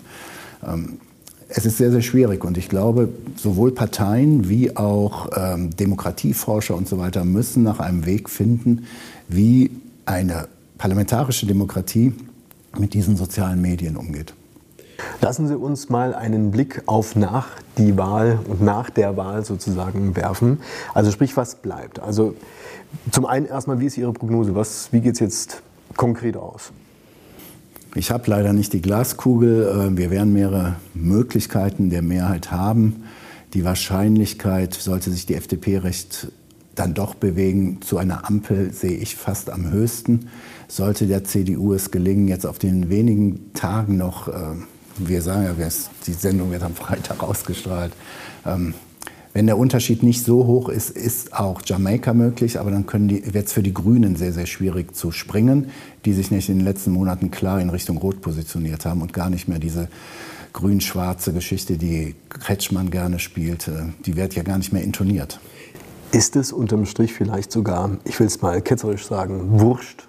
Ähm, 0.66 1.00
es 1.48 1.64
ist 1.64 1.78
sehr, 1.78 1.90
sehr 1.90 2.02
schwierig 2.02 2.44
und 2.44 2.58
ich 2.58 2.68
glaube, 2.68 3.08
sowohl 3.36 3.72
Parteien 3.72 4.48
wie 4.48 4.76
auch 4.76 5.28
ähm, 5.36 5.74
Demokratieforscher 5.76 6.74
und 6.74 6.88
so 6.88 6.98
weiter 6.98 7.24
müssen 7.24 7.62
nach 7.62 7.78
einem 7.78 8.04
Weg 8.04 8.28
finden, 8.28 8.86
wie 9.28 9.70
eine 10.06 10.48
parlamentarische 10.78 11.46
Demokratie 11.46 12.12
mit 12.78 12.94
diesen 12.94 13.16
sozialen 13.16 13.60
Medien 13.60 13.96
umgeht. 13.96 14.34
Lassen 15.20 15.48
Sie 15.48 15.56
uns 15.56 15.88
mal 15.88 16.14
einen 16.14 16.50
Blick 16.50 16.82
auf 16.86 17.16
nach 17.16 17.48
die 17.78 17.96
Wahl 17.96 18.38
und 18.48 18.62
nach 18.62 18.90
der 18.90 19.16
Wahl 19.16 19.44
sozusagen 19.44 20.16
werfen. 20.16 20.60
Also 20.94 21.10
sprich, 21.10 21.36
was 21.36 21.56
bleibt? 21.56 22.00
Also 22.00 22.34
zum 23.10 23.26
einen 23.26 23.46
erstmal, 23.46 23.80
wie 23.80 23.86
ist 23.86 23.98
Ihre 23.98 24.12
Prognose? 24.12 24.54
Was, 24.54 24.92
wie 24.92 25.00
geht 25.00 25.14
es 25.14 25.20
jetzt 25.20 25.62
konkret 25.96 26.36
aus? 26.36 26.72
Ich 27.94 28.10
habe 28.10 28.30
leider 28.30 28.52
nicht 28.52 28.72
die 28.72 28.82
Glaskugel. 28.82 29.90
Äh, 29.92 29.96
wir 29.96 30.10
werden 30.10 30.32
mehrere 30.32 30.76
Möglichkeiten 30.94 31.90
der 31.90 32.02
Mehrheit 32.02 32.50
haben. 32.50 33.04
Die 33.54 33.64
Wahrscheinlichkeit, 33.64 34.74
sollte 34.74 35.10
sich 35.10 35.24
die 35.24 35.34
FDP 35.34 35.78
recht 35.78 36.28
dann 36.74 36.92
doch 36.92 37.14
bewegen, 37.14 37.80
zu 37.80 37.96
einer 37.96 38.28
Ampel 38.28 38.72
sehe 38.72 38.96
ich 38.98 39.16
fast 39.16 39.50
am 39.50 39.70
höchsten. 39.70 40.28
Sollte 40.68 41.06
der 41.06 41.24
CDU 41.24 41.72
es 41.72 41.90
gelingen, 41.90 42.28
jetzt 42.28 42.46
auf 42.46 42.58
den 42.58 42.90
wenigen 42.90 43.52
Tagen 43.54 43.96
noch, 43.96 44.28
äh, 44.28 44.32
wir 44.98 45.22
sagen 45.22 45.44
ja, 45.44 45.68
die 46.06 46.12
Sendung 46.12 46.50
wird 46.50 46.62
am 46.62 46.74
Freitag 46.74 47.22
ausgestrahlt, 47.22 47.92
ähm, 48.44 48.74
wenn 49.36 49.44
der 49.44 49.58
Unterschied 49.58 50.02
nicht 50.02 50.24
so 50.24 50.46
hoch 50.46 50.70
ist, 50.70 50.88
ist 50.88 51.34
auch 51.34 51.60
Jamaika 51.62 52.14
möglich, 52.14 52.58
aber 52.58 52.70
dann 52.70 52.86
wird 52.88 53.46
es 53.46 53.52
für 53.52 53.62
die 53.62 53.74
Grünen 53.74 54.16
sehr, 54.16 54.32
sehr 54.32 54.46
schwierig 54.46 54.96
zu 54.96 55.12
springen, 55.12 55.70
die 56.06 56.14
sich 56.14 56.30
nicht 56.30 56.48
in 56.48 56.56
den 56.56 56.64
letzten 56.64 56.92
Monaten 56.92 57.30
klar 57.30 57.60
in 57.60 57.68
Richtung 57.68 57.98
Rot 57.98 58.22
positioniert 58.22 58.86
haben 58.86 59.02
und 59.02 59.12
gar 59.12 59.28
nicht 59.28 59.46
mehr 59.46 59.58
diese 59.58 59.88
grün-schwarze 60.54 61.34
Geschichte, 61.34 61.76
die 61.76 62.14
Kretschmann 62.30 62.88
gerne 62.88 63.18
spielt, 63.18 63.70
die 64.06 64.16
wird 64.16 64.34
ja 64.34 64.42
gar 64.42 64.56
nicht 64.56 64.72
mehr 64.72 64.82
intoniert. 64.82 65.38
Ist 66.12 66.34
es 66.34 66.50
unterm 66.50 66.86
Strich 66.86 67.12
vielleicht 67.12 67.52
sogar, 67.52 67.90
ich 68.04 68.18
will 68.18 68.28
es 68.28 68.40
mal 68.40 68.62
ketzerisch 68.62 69.06
sagen, 69.06 69.60
wurscht, 69.60 70.08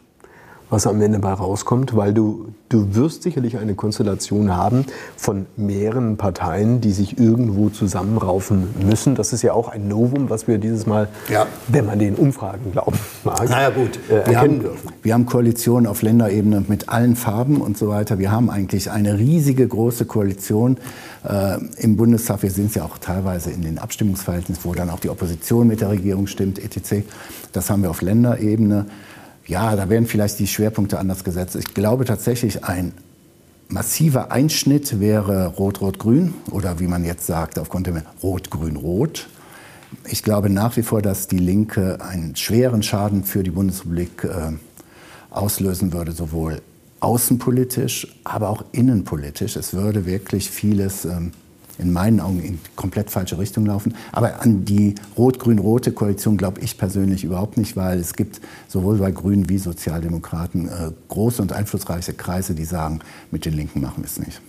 was 0.70 0.86
am 0.86 1.02
Ende 1.02 1.20
bei 1.20 1.32
rauskommt, 1.32 1.96
weil 1.96 2.14
du, 2.14 2.48
du 2.70 2.94
wirst 2.96 3.24
sicherlich 3.24 3.58
eine 3.58 3.76
Konstellation 3.76 4.56
haben 4.56 4.86
von 5.16 5.46
mehreren 5.56 6.18
Parteien, 6.18 6.82
die 6.82 6.92
sich 6.92 7.18
irgendwo 7.18 7.70
zusammenraufen 7.70 8.68
müssen. 8.86 9.16
Das 9.16 9.32
ist 9.32 9.44
ja 9.44 9.54
auch 9.54 9.70
ein 9.70 9.88
Novum, 9.88 10.30
was 10.30 10.48
wir 10.48 10.58
dieses 10.58 10.86
Mal, 10.86 11.08
ja. 11.30 11.48
wenn 11.68 11.86
man 11.86 12.00
den 12.00 12.16
Umfragen 12.16 12.72
glauben 12.74 12.98
mag, 13.24 13.50
naja, 13.50 13.70
gut. 13.70 14.00
Äh, 14.10 14.16
erkennen 14.16 14.32
wir 14.32 14.40
haben, 14.40 14.60
dürfen. 14.60 14.90
Wir 15.04 15.14
haben 15.14 15.26
Koalitionen 15.26 15.88
auf 15.88 16.02
Länderebene 16.02 16.66
mit 16.68 16.90
allen 16.90 17.16
Farben 17.16 17.62
und 17.62 17.78
so 17.78 17.88
weiter. 17.88 18.20
Wir 18.20 18.32
haben 18.32 18.50
eigentlich 18.50 18.92
eine 18.92 19.18
riesige 19.18 19.68
große 19.68 20.06
Koalition 20.06 20.78
äh, 21.28 21.58
im 21.78 21.96
Bundestag. 21.96 22.44
Wir 22.44 22.52
sehen 22.52 22.68
es 22.68 22.76
ja 22.76 22.84
auch 22.84 22.98
teilweise 22.98 23.52
in 23.52 23.62
den 23.62 23.78
Abstimmungsverhältnissen, 23.78 24.66
wo 24.66 24.74
dann 24.74 24.90
auch 24.90 25.00
die 25.00 25.10
Opposition 25.10 25.68
mit 25.68 25.80
der 25.80 25.90
Regierung 25.90 26.28
stimmt, 26.28 26.60
etc. 26.60 27.06
Das 27.54 27.70
haben 27.70 27.84
wir 27.84 27.90
auf 27.90 28.02
Länderebene. 28.02 28.86
Ja, 29.48 29.76
da 29.78 29.90
werden 29.90 30.08
vielleicht 30.08 30.40
die 30.40 30.48
Schwerpunkte 30.48 31.00
anders 31.00 31.24
gesetzt. 31.24 31.56
Ich 31.56 31.74
glaube 31.74 32.04
tatsächlich, 32.04 32.66
ein 32.66 32.92
massiver 33.70 34.32
Einschnitt 34.32 35.00
wäre 35.00 35.48
Rot-Rot-Grün 35.48 36.34
oder 36.52 36.80
wie 36.80 36.88
man 36.88 37.06
jetzt 37.06 37.26
sagt, 37.26 37.58
aufgrund 37.58 37.88
der 37.88 38.04
Rot-Grün-Rot. 38.22 39.28
Ich 40.10 40.22
glaube 40.22 40.50
nach 40.50 40.76
wie 40.76 40.84
vor, 40.84 41.02
dass 41.02 41.28
die 41.28 41.38
Linke 41.38 42.00
einen 42.02 42.36
schweren 42.36 42.84
Schaden 42.84 43.24
für 43.24 43.42
die 43.42 43.52
Bundesrepublik 43.52 44.26
äh, 44.26 44.52
auslösen 45.30 45.94
würde, 45.94 46.12
sowohl 46.12 46.62
außenpolitisch, 47.00 48.08
aber 48.26 48.50
auch 48.50 48.66
innenpolitisch. 48.74 49.56
Es 49.56 49.74
würde 49.74 50.06
wirklich 50.06 50.50
vieles 50.50 51.06
ähm, 51.06 51.32
in 51.78 51.94
meinen 51.94 52.20
Augen 52.20 52.42
in 52.42 52.60
komplett 52.76 53.10
falsche 53.10 53.38
Richtung 53.38 53.66
laufen. 53.66 53.96
Aber 54.12 54.42
an 54.42 54.66
die 54.66 54.96
rot-grün-rote 55.18 55.92
Koalition 55.92 56.38
glaube 56.38 56.62
ich 56.62 56.78
persönlich 56.78 57.24
überhaupt 57.24 57.58
nicht, 57.58 57.76
weil 57.76 58.00
es 58.00 58.14
gibt 58.14 58.42
sowohl 58.68 58.98
bei 58.98 59.12
Grünen 59.12 59.50
wie 59.50 59.58
Sozialdemokraten 59.58 60.68
äh, 60.68 60.92
große 61.10 61.42
und 61.42 61.54
einflussreiche 61.54 62.14
Kreise, 62.14 62.56
die 62.56 62.66
sagen, 62.66 63.00
mit 63.32 63.46
den 63.46 63.54
Linken 63.54 63.82
machen 63.82 63.98
wir 64.04 64.06
es 64.06 64.20
nicht. 64.20 64.42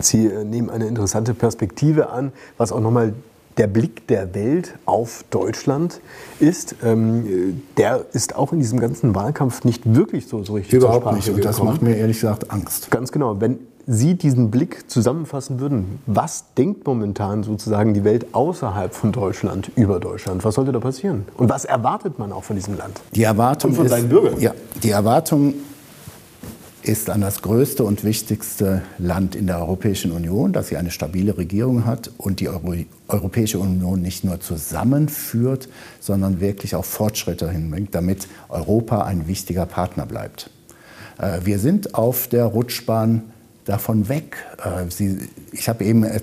Sie 0.00 0.26
äh, 0.26 0.44
nehmen 0.44 0.70
eine 0.70 0.86
interessante 0.86 1.34
Perspektive 1.34 2.10
an, 2.10 2.32
was 2.56 2.72
auch 2.72 2.80
nochmal 2.80 3.14
der 3.56 3.66
Blick 3.68 4.06
der 4.08 4.34
Welt 4.34 4.74
auf 4.84 5.24
Deutschland 5.30 6.00
ist. 6.40 6.74
Ähm, 6.82 7.62
der 7.76 8.04
ist 8.12 8.34
auch 8.34 8.52
in 8.52 8.58
diesem 8.58 8.80
ganzen 8.80 9.14
Wahlkampf 9.14 9.64
nicht 9.64 9.94
wirklich 9.94 10.26
so, 10.26 10.42
so 10.42 10.54
richtig 10.54 10.74
Überhaupt 10.74 11.12
nicht. 11.14 11.28
Und 11.28 11.44
das 11.44 11.62
macht 11.62 11.82
mir 11.82 11.96
ehrlich 11.96 12.20
gesagt 12.20 12.50
Angst. 12.50 12.90
Ganz 12.90 13.12
genau. 13.12 13.40
Wenn 13.40 13.58
Sie 13.86 14.14
diesen 14.14 14.50
Blick 14.50 14.90
zusammenfassen 14.90 15.60
würden, 15.60 15.98
was 16.06 16.54
denkt 16.56 16.86
momentan 16.86 17.42
sozusagen 17.42 17.92
die 17.92 18.04
Welt 18.04 18.26
außerhalb 18.32 18.94
von 18.94 19.12
Deutschland 19.12 19.70
über 19.76 20.00
Deutschland? 20.00 20.44
Was 20.44 20.54
sollte 20.54 20.72
da 20.72 20.80
passieren? 20.80 21.26
Und 21.36 21.50
was 21.50 21.64
erwartet 21.64 22.18
man 22.18 22.32
auch 22.32 22.44
von 22.44 22.56
diesem 22.56 22.78
Land? 22.78 23.00
Die 23.14 23.22
Erwartung 23.24 23.70
Und 23.70 23.76
von 23.76 23.86
ist, 23.86 23.90
seinen 23.92 24.08
Bürgern? 24.08 24.40
Ja, 24.40 24.54
die 24.82 24.90
Erwartung 24.90 25.54
ist 26.82 27.08
an 27.08 27.22
das 27.22 27.42
größte 27.42 27.82
und 27.82 28.04
wichtigste 28.04 28.82
Land 28.98 29.34
in 29.34 29.46
der 29.46 29.58
Europäischen 29.58 30.12
Union, 30.12 30.52
dass 30.52 30.68
sie 30.68 30.76
eine 30.76 30.90
stabile 30.90 31.36
Regierung 31.36 31.86
hat 31.86 32.10
und 32.18 32.40
die 32.40 32.48
Euro 32.48 32.74
Europäische 33.08 33.58
Union 33.58 34.02
nicht 34.02 34.24
nur 34.24 34.40
zusammenführt, 34.40 35.68
sondern 36.00 36.40
wirklich 36.40 36.74
auch 36.74 36.84
Fortschritte 36.84 37.50
hinbringt, 37.50 37.94
damit 37.94 38.28
Europa 38.48 39.04
ein 39.04 39.26
wichtiger 39.28 39.66
Partner 39.66 40.06
bleibt. 40.06 40.50
Äh, 41.18 41.40
wir 41.44 41.58
sind 41.58 41.94
auf 41.94 42.28
der 42.28 42.44
Rutschbahn 42.44 43.22
davon 43.64 44.08
weg. 44.08 44.36
Äh, 44.58 44.90
sie, 44.90 45.28
ich 45.52 45.68
habe 45.68 45.84
eben 45.84 46.04
äh, 46.04 46.20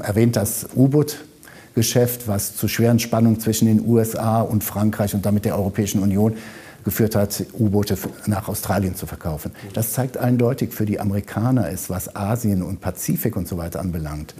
erwähnt, 0.00 0.36
das 0.36 0.68
U-Boot-Geschäft, 0.74 2.28
was 2.28 2.56
zu 2.56 2.68
schweren 2.68 2.98
Spannungen 2.98 3.40
zwischen 3.40 3.66
den 3.66 3.86
USA 3.86 4.40
und 4.40 4.64
Frankreich 4.64 5.14
und 5.14 5.24
damit 5.24 5.44
der 5.44 5.56
Europäischen 5.56 6.02
Union 6.02 6.36
geführt 6.84 7.14
hat, 7.14 7.44
U-Boote 7.58 7.96
nach 8.26 8.48
Australien 8.48 8.96
zu 8.96 9.06
verkaufen. 9.06 9.52
Das 9.72 9.92
zeigt 9.92 10.16
eindeutig, 10.16 10.72
für 10.72 10.84
die 10.84 10.98
Amerikaner 10.98 11.70
ist, 11.70 11.90
was 11.90 12.16
Asien 12.16 12.62
und 12.62 12.80
Pazifik 12.80 13.36
und 13.36 13.46
so 13.46 13.56
weiter 13.56 13.80
anbelangt, 13.80 14.34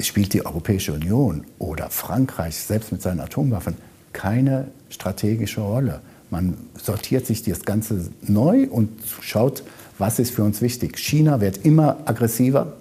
spielt 0.00 0.32
die 0.32 0.44
Europäische 0.44 0.94
Union 0.94 1.44
oder 1.58 1.90
Frankreich 1.90 2.56
selbst 2.56 2.92
mit 2.92 3.02
seinen 3.02 3.20
Atomwaffen 3.20 3.76
keine 4.12 4.68
strategische 4.88 5.60
Rolle. 5.60 6.00
Man 6.30 6.56
sortiert 6.82 7.26
sich 7.26 7.42
das 7.42 7.64
Ganze 7.64 8.08
neu 8.22 8.66
und 8.70 8.90
schaut, 9.20 9.62
was 9.98 10.18
ist 10.18 10.32
für 10.32 10.42
uns 10.42 10.60
wichtig. 10.60 10.98
China 10.98 11.40
wird 11.40 11.64
immer 11.64 11.98
aggressiver 12.04 12.74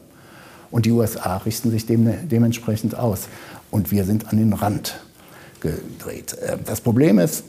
und 0.72 0.86
die 0.86 0.92
USA 0.92 1.38
richten 1.38 1.72
sich 1.72 1.86
dem, 1.86 2.28
dementsprechend 2.30 2.96
aus. 2.96 3.28
Und 3.70 3.92
wir 3.92 4.06
sind 4.06 4.30
an 4.30 4.38
den 4.38 4.54
Rand 4.54 5.00
gedreht. 5.60 6.34
Äh, 6.40 6.58
das 6.66 6.82
Problem 6.82 7.20
ist, 7.20 7.44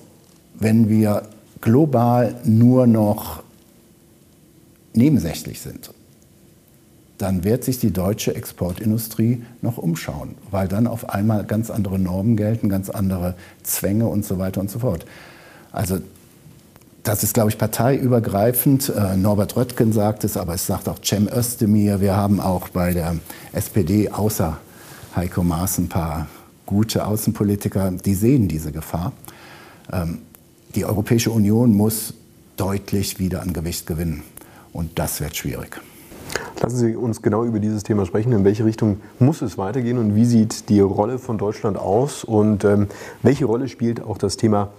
wenn 0.59 0.89
wir 0.89 1.23
global 1.61 2.37
nur 2.45 2.87
noch 2.87 3.43
nebensächlich 4.93 5.61
sind, 5.61 5.91
dann 7.19 7.45
wird 7.45 7.63
sich 7.63 7.79
die 7.79 7.93
deutsche 7.93 8.35
Exportindustrie 8.35 9.45
noch 9.61 9.79
umschauen, 9.79 10.35
weil 10.51 10.67
dann 10.67 10.89
auf 10.89 11.09
einmal 11.11 11.45
ganz 11.45 11.71
andere 11.71 11.99
Normen 11.99 12.37
gelten, 12.37 12.69
ganz 12.69 12.91
andere 12.91 13.37
Zwänge 13.63 14.07
und 14.07 14.25
so 14.25 14.39
weiter 14.39 14.61
und 14.61 14.71
so 14.71 14.81
fort. 14.81 15.07
Also 15.71 16.01
das 17.03 17.25
ist, 17.25 17.35
glaube 17.35 17.51
ich, 17.51 17.59
parteiübergreifend. 17.59 18.91
Äh, 18.91 19.17
Norbert 19.17 19.57
Röttgen 19.57 19.93
sagt 19.93 20.25
es, 20.25 20.37
aber 20.37 20.55
es 20.55 20.67
sagt 20.67 20.89
auch 20.89 20.99
Cem 21.03 21.29
Özdemir. 21.29 22.01
Wir 22.01 22.17
haben 22.17 22.41
auch 22.41 22.69
bei 22.69 22.93
der 22.93 23.17
SPD 23.53 24.09
außer 24.09 24.59
Heiko 25.17 25.43
Maas 25.43 25.79
ein 25.79 25.89
paar 25.89 26.29
gute 26.65 27.07
Außenpolitiker, 27.07 27.91
die 27.91 28.15
sehen 28.15 28.49
diese 28.49 28.73
Gefahr. 28.73 29.13
Ähm, 29.93 30.19
die 30.75 30.85
Europäische 30.85 31.31
Union 31.31 31.75
muss 31.75 32.15
deutlich 32.57 33.19
wieder 33.19 33.43
an 33.43 33.53
Gewicht 33.53 33.87
gewinnen. 33.87 34.23
Und 34.73 34.99
das 34.99 35.21
wird 35.21 35.37
schwierig. 35.37 35.81
Lassen 36.63 36.77
Sie 36.77 36.97
uns 36.97 37.21
genau 37.21 37.45
über 37.45 37.59
dieses 37.59 37.83
Thema 37.83 38.07
sprechen. 38.07 38.33
In 38.33 38.45
welche 38.45 38.65
Richtung 38.65 39.01
muss 39.19 39.43
es 39.43 39.59
weitergehen 39.59 39.99
und 39.99 40.15
wie 40.15 40.25
sieht 40.25 40.69
die 40.69 40.81
Rolle 40.81 41.19
von 41.19 41.37
Deutschland 41.37 41.77
aus 41.77 42.25
und 42.25 42.65
ähm, 42.65 42.87
welche 43.23 43.45
Rolle 43.45 43.69
spielt 43.69 44.03
auch 44.03 44.17
das 44.17 44.37
Thema 44.37 44.71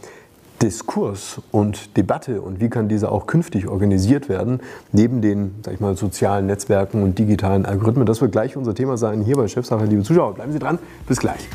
Diskurs 0.63 1.41
und 1.51 1.97
Debatte 1.97 2.41
und 2.41 2.61
wie 2.61 2.69
kann 2.69 2.87
diese 2.87 3.11
auch 3.11 3.27
künftig 3.27 3.67
organisiert 3.67 4.29
werden, 4.29 4.61
neben 4.93 5.21
den 5.21 5.55
sag 5.61 5.73
ich 5.73 5.81
mal, 5.81 5.97
sozialen 5.97 6.45
Netzwerken 6.45 7.03
und 7.03 7.19
digitalen 7.19 7.65
Algorithmen. 7.65 8.05
Das 8.05 8.21
wird 8.21 8.31
gleich 8.31 8.55
unser 8.55 8.73
Thema 8.73 8.95
sein 8.95 9.23
hier 9.23 9.35
bei 9.35 9.49
Chefsache. 9.49 9.83
Liebe 9.83 10.03
Zuschauer, 10.03 10.35
bleiben 10.35 10.53
Sie 10.53 10.59
dran. 10.59 10.79
Bis 11.05 11.19
gleich. 11.19 11.49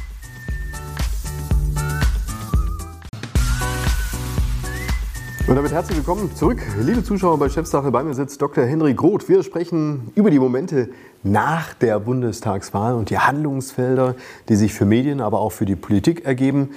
Und 5.47 5.57
damit 5.57 5.73
herzlich 5.73 5.97
willkommen 5.97 6.31
zurück, 6.35 6.59
liebe 6.79 7.03
Zuschauer 7.03 7.38
bei 7.38 7.49
Chefsache. 7.49 7.91
Bei 7.91 8.05
mir 8.05 8.12
sitzt 8.12 8.43
Dr. 8.43 8.65
Henrik 8.65 9.03
Roth. 9.03 9.31
Wir 9.31 9.43
sprechen 9.43 10.12
über 10.17 10.29
die 10.29 10.38
Momente 10.38 10.91
nach 11.23 11.73
der 11.73 11.99
Bundestagswahl 12.00 12.93
und 12.93 13.09
die 13.09 13.19
Handlungsfelder, 13.19 14.17
die 14.50 14.57
sich 14.57 14.75
für 14.75 14.85
Medien, 14.85 15.23
aber 15.23 15.41
auch 15.41 15.53
für 15.53 15.65
die 15.65 15.77
Politik 15.77 16.27
ergeben. 16.27 16.73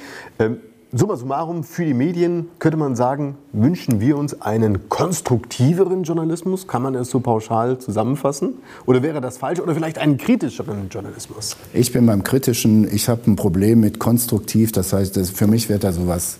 Ähm, 0.92 0.98
summa 0.98 1.16
summarum, 1.16 1.64
für 1.64 1.86
die 1.86 1.94
Medien 1.94 2.48
könnte 2.60 2.78
man 2.78 2.96
sagen, 2.96 3.36
wünschen 3.54 4.00
wir 4.00 4.18
uns 4.18 4.42
einen 4.42 4.90
konstruktiveren 4.90 6.04
Journalismus. 6.04 6.68
Kann 6.68 6.82
man 6.82 6.96
es 6.96 7.10
so 7.10 7.20
pauschal 7.20 7.78
zusammenfassen? 7.80 8.56
Oder 8.86 9.02
wäre 9.02 9.22
das 9.22 9.38
falsch? 9.38 9.60
Oder 9.60 9.74
vielleicht 9.74 9.98
einen 9.98 10.18
kritischeren 10.18 10.90
Journalismus? 10.90 11.56
Ich 11.74 11.92
bin 11.92 12.06
beim 12.06 12.24
Kritischen. 12.24 12.94
Ich 12.94 13.10
habe 13.10 13.22
ein 13.28 13.36
Problem 13.36 13.80
mit 13.80 14.00
konstruktiv. 14.00 14.72
Das 14.72 14.94
heißt, 14.94 15.18
für 15.34 15.48
mich 15.48 15.70
wird 15.70 15.84
da 15.84 15.92
sowas 15.92 16.38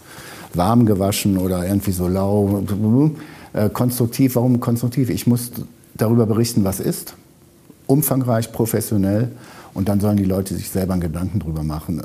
warm 0.54 0.86
gewaschen 0.86 1.38
oder 1.38 1.66
irgendwie 1.66 1.92
so 1.92 2.08
lau. 2.08 2.64
Äh, 3.54 3.70
konstruktiv, 3.70 4.36
warum 4.36 4.60
konstruktiv? 4.60 5.10
Ich 5.10 5.28
muss 5.28 5.52
darüber 5.94 6.26
berichten, 6.26 6.64
was 6.64 6.80
ist, 6.80 7.16
umfangreich, 7.86 8.52
professionell 8.52 9.32
und 9.74 9.90
dann 9.90 10.00
sollen 10.00 10.18
die 10.18 10.26
Leute 10.26 10.56
sich 10.56 10.70
selber 10.70 10.94
einen 10.94 11.02
Gedanken 11.02 11.40
drüber 11.40 11.64
machen. 11.64 12.02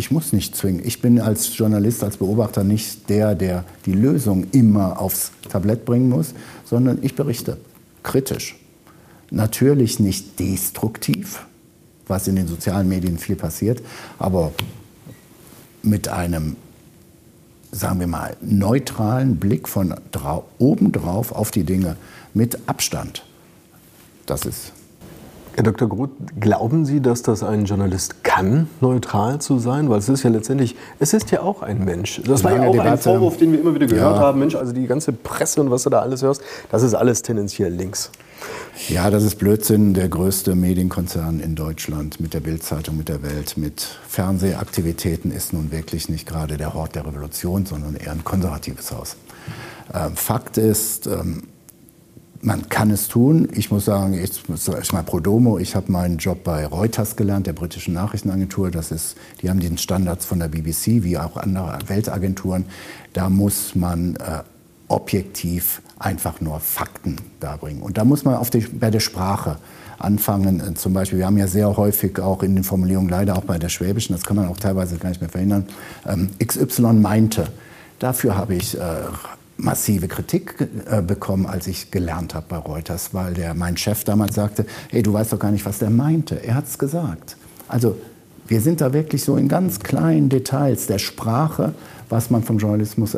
Ich 0.00 0.10
muss 0.10 0.32
nicht 0.32 0.56
zwingen. 0.56 0.80
Ich 0.82 1.02
bin 1.02 1.20
als 1.20 1.54
Journalist, 1.58 2.02
als 2.02 2.16
Beobachter 2.16 2.64
nicht 2.64 3.10
der, 3.10 3.34
der 3.34 3.66
die 3.84 3.92
Lösung 3.92 4.46
immer 4.50 4.98
aufs 4.98 5.30
Tablett 5.50 5.84
bringen 5.84 6.08
muss, 6.08 6.32
sondern 6.64 7.00
ich 7.02 7.16
berichte 7.16 7.58
kritisch. 8.02 8.58
Natürlich 9.30 10.00
nicht 10.00 10.40
destruktiv, 10.40 11.44
was 12.06 12.28
in 12.28 12.36
den 12.36 12.46
sozialen 12.46 12.88
Medien 12.88 13.18
viel 13.18 13.36
passiert, 13.36 13.82
aber 14.18 14.52
mit 15.82 16.08
einem 16.08 16.56
sagen 17.70 18.00
wir 18.00 18.06
mal, 18.06 18.38
neutralen 18.40 19.36
Blick 19.36 19.68
von 19.68 19.94
obendrauf 20.56 21.30
auf 21.30 21.50
die 21.50 21.64
Dinge 21.64 21.96
mit 22.32 22.58
Abstand. 22.66 23.26
Das 24.24 24.46
ist. 24.46 24.72
Herr 25.56 25.64
Dr. 25.64 25.88
Groth, 25.88 26.10
glauben 26.38 26.84
Sie, 26.84 27.00
dass 27.00 27.22
das 27.22 27.42
ein 27.42 27.64
Journalist 27.64 28.22
kann, 28.22 28.68
neutral 28.80 29.40
zu 29.40 29.58
sein? 29.58 29.90
Weil 29.90 29.98
es 29.98 30.08
ist 30.08 30.22
ja 30.22 30.30
letztendlich, 30.30 30.76
es 30.98 31.12
ist 31.12 31.30
ja 31.32 31.42
auch 31.42 31.62
ein 31.62 31.84
Mensch. 31.84 32.22
Das 32.24 32.44
war 32.44 32.54
ja 32.54 32.68
auch 32.68 32.72
Debatte. 32.72 32.90
ein 32.90 32.98
Vorwurf, 32.98 33.36
den 33.36 33.52
wir 33.52 33.60
immer 33.60 33.74
wieder 33.74 33.86
gehört 33.86 34.16
ja. 34.16 34.22
haben. 34.22 34.38
Mensch, 34.38 34.54
also 34.54 34.72
die 34.72 34.86
ganze 34.86 35.12
Presse 35.12 35.60
und 35.60 35.70
was 35.70 35.82
du 35.82 35.90
da 35.90 36.00
alles 36.00 36.22
hörst, 36.22 36.42
das 36.70 36.82
ist 36.82 36.94
alles 36.94 37.22
tendenziell 37.22 37.72
links. 37.72 38.10
Ja, 38.88 39.10
das 39.10 39.24
ist 39.24 39.36
Blödsinn. 39.38 39.92
Der 39.92 40.08
größte 40.08 40.54
Medienkonzern 40.54 41.40
in 41.40 41.54
Deutschland 41.54 42.20
mit 42.20 42.32
der 42.32 42.40
Bildzeitung, 42.40 42.96
mit 42.96 43.08
der 43.08 43.22
Welt, 43.22 43.56
mit 43.56 43.80
Fernsehaktivitäten 44.08 45.30
ist 45.30 45.52
nun 45.52 45.70
wirklich 45.72 46.08
nicht 46.08 46.26
gerade 46.26 46.56
der 46.56 46.74
Hort 46.74 46.94
der 46.94 47.06
Revolution, 47.06 47.66
sondern 47.66 47.96
eher 47.96 48.12
ein 48.12 48.24
konservatives 48.24 48.92
Haus. 48.92 49.16
Ähm, 49.92 50.16
Fakt 50.16 50.56
ist, 50.56 51.06
ähm, 51.06 51.42
man 52.42 52.68
kann 52.68 52.90
es 52.90 53.08
tun. 53.08 53.48
Ich 53.52 53.70
muss 53.70 53.84
sagen, 53.84 54.14
ich, 54.14 54.42
ich 54.48 54.92
mal 54.92 55.02
pro 55.02 55.20
domo, 55.20 55.58
ich 55.58 55.76
habe 55.76 55.92
meinen 55.92 56.18
Job 56.18 56.44
bei 56.44 56.66
Reuters 56.66 57.16
gelernt, 57.16 57.46
der 57.46 57.52
britischen 57.52 57.94
Nachrichtenagentur. 57.94 58.70
Das 58.70 58.90
ist, 58.90 59.16
die 59.42 59.50
haben 59.50 59.60
den 59.60 59.76
Standards 59.78 60.24
von 60.24 60.38
der 60.38 60.48
BBC 60.48 61.02
wie 61.02 61.18
auch 61.18 61.36
andere 61.36 61.78
Weltagenturen. 61.86 62.64
Da 63.12 63.28
muss 63.28 63.74
man 63.74 64.16
äh, 64.16 64.42
objektiv 64.88 65.82
einfach 65.98 66.40
nur 66.40 66.60
Fakten 66.60 67.16
darbringen. 67.40 67.82
Und 67.82 67.98
da 67.98 68.04
muss 68.04 68.24
man 68.24 68.42
die, 68.52 68.60
bei 68.60 68.90
der 68.90 69.00
Sprache 69.00 69.58
anfangen. 69.98 70.60
Äh, 70.60 70.74
zum 70.74 70.94
Beispiel, 70.94 71.18
wir 71.18 71.26
haben 71.26 71.38
ja 71.38 71.46
sehr 71.46 71.76
häufig 71.76 72.18
auch 72.20 72.42
in 72.42 72.54
den 72.54 72.64
Formulierungen, 72.64 73.10
leider 73.10 73.36
auch 73.36 73.44
bei 73.44 73.58
der 73.58 73.68
Schwäbischen, 73.68 74.14
das 74.14 74.24
kann 74.24 74.36
man 74.36 74.48
auch 74.48 74.56
teilweise 74.56 74.96
gar 74.96 75.10
nicht 75.10 75.20
mehr 75.20 75.30
verhindern, 75.30 75.66
ähm, 76.06 76.30
XY 76.42 76.94
meinte. 76.94 77.48
Dafür 77.98 78.36
habe 78.36 78.54
ich 78.54 78.78
äh, 78.78 78.80
massive 79.62 80.08
Kritik 80.08 80.68
äh, 80.90 81.02
bekommen, 81.02 81.46
als 81.46 81.66
ich 81.66 81.90
gelernt 81.90 82.34
habe 82.34 82.46
bei 82.48 82.56
Reuters, 82.56 83.12
weil 83.12 83.34
der, 83.34 83.54
mein 83.54 83.76
Chef 83.76 84.04
damals 84.04 84.34
sagte, 84.34 84.66
hey, 84.90 85.02
du 85.02 85.12
weißt 85.12 85.32
doch 85.32 85.38
gar 85.38 85.50
nicht, 85.50 85.66
was 85.66 85.78
der 85.78 85.90
meinte. 85.90 86.42
Er 86.44 86.54
hat 86.54 86.66
es 86.66 86.78
gesagt. 86.78 87.36
Also 87.68 87.96
wir 88.48 88.60
sind 88.60 88.80
da 88.80 88.92
wirklich 88.92 89.22
so 89.22 89.36
in 89.36 89.48
ganz 89.48 89.78
kleinen 89.78 90.28
Details 90.28 90.86
der 90.86 90.98
Sprache, 90.98 91.74
was 92.08 92.30
man 92.30 92.42
vom 92.42 92.58
Journalismus 92.58 93.16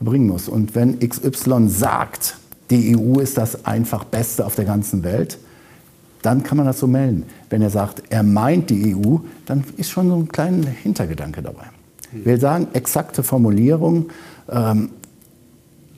bringen 0.00 0.28
muss. 0.28 0.48
Und 0.48 0.74
wenn 0.74 0.98
XY 0.98 1.68
sagt, 1.68 2.36
die 2.70 2.96
EU 2.96 3.20
ist 3.20 3.36
das 3.36 3.66
einfach 3.66 4.04
Beste 4.04 4.46
auf 4.46 4.54
der 4.54 4.64
ganzen 4.64 5.04
Welt, 5.04 5.38
dann 6.22 6.42
kann 6.42 6.56
man 6.56 6.66
das 6.66 6.78
so 6.78 6.86
melden. 6.86 7.24
Wenn 7.50 7.62
er 7.62 7.70
sagt, 7.70 8.02
er 8.08 8.22
meint 8.22 8.70
die 8.70 8.94
EU, 8.94 9.16
dann 9.44 9.64
ist 9.76 9.90
schon 9.90 10.08
so 10.08 10.16
ein 10.16 10.28
kleiner 10.28 10.68
Hintergedanke 10.68 11.42
dabei. 11.42 11.64
Ich 12.14 12.24
will 12.24 12.40
sagen, 12.40 12.68
exakte 12.72 13.22
Formulierung. 13.22 14.10
Ähm, 14.48 14.90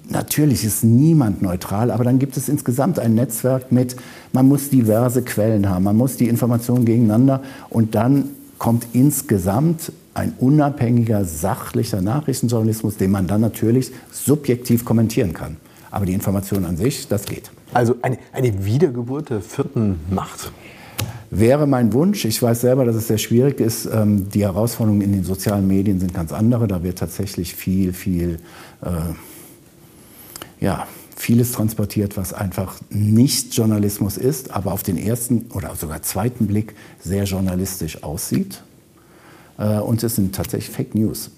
natürlich 0.09 0.65
ist 0.65 0.85
niemand 0.85 1.43
neutral, 1.43 1.91
aber 1.91 2.05
dann 2.05 2.19
gibt 2.19 2.37
es 2.37 2.49
insgesamt 2.49 2.99
ein 2.99 3.15
Netzwerk 3.15 3.73
mit, 3.73 3.97
man 4.33 4.47
muss 4.49 4.71
diverse 4.71 5.23
Quellen 5.23 5.69
haben, 5.69 5.85
man 5.85 5.97
muss 5.97 6.17
die 6.17 6.29
Informationen 6.29 6.85
gegeneinander 6.85 7.43
und 7.71 7.95
dann 7.95 8.31
kommt 8.59 8.87
insgesamt 8.93 9.93
ein 10.15 10.33
unabhängiger, 10.39 11.25
sachlicher 11.25 12.01
Nachrichtenjournalismus, 12.01 12.97
den 12.97 13.11
man 13.11 13.27
dann 13.27 13.41
natürlich 13.41 13.91
subjektiv 14.13 14.85
kommentieren 14.85 15.33
kann. 15.33 15.57
Aber 15.91 16.07
die 16.07 16.13
Information 16.13 16.65
an 16.65 16.77
sich, 16.77 17.09
das 17.09 17.25
geht. 17.25 17.51
Also 17.73 17.97
eine, 18.03 18.19
eine 18.33 18.65
Wiedergeburt 18.65 19.31
der 19.31 19.41
vierten 19.41 20.01
Macht. 20.11 20.53
Wäre 21.31 21.67
mein 21.67 21.93
Wunsch. 21.93 22.25
Ich 22.25 22.41
weiß 22.41 22.61
selber, 22.61 22.85
dass 22.85 22.95
es 22.95 23.09
sehr 23.09 23.19
schwierig 23.19 23.59
ist. 23.59 23.87
Ähm, 23.87 24.29
die 24.31 24.43
Herausforderungen 24.43 25.01
in 25.01 25.13
den 25.13 25.25
sozialen 25.25 25.67
Medien 25.67 25.99
sind 25.99 26.15
ganz 26.15 26.33
andere. 26.33 26.69
Da 26.69 26.85
wird 26.85 26.99
tatsächlich 26.99 27.55
viel, 27.55 27.93
viel, 27.93 28.39
äh, 28.83 28.89
ja, 30.65 30.87
vieles 31.15 31.53
transportiert, 31.53 32.17
was 32.17 32.33
einfach 32.33 32.77
nicht 32.89 33.55
Journalismus 33.55 34.17
ist, 34.17 34.51
aber 34.51 34.73
auf 34.73 34.83
den 34.83 34.97
ersten 34.97 35.47
oder 35.53 35.77
sogar 35.77 36.03
zweiten 36.03 36.47
Blick 36.47 36.75
sehr 37.01 37.25
journalistisch 37.25 38.03
aussieht. 38.03 38.63
Äh, 39.59 39.79
und 39.79 40.03
es 40.03 40.17
sind 40.17 40.35
tatsächlich 40.35 40.75
Fake 40.75 40.95
News. 40.95 41.31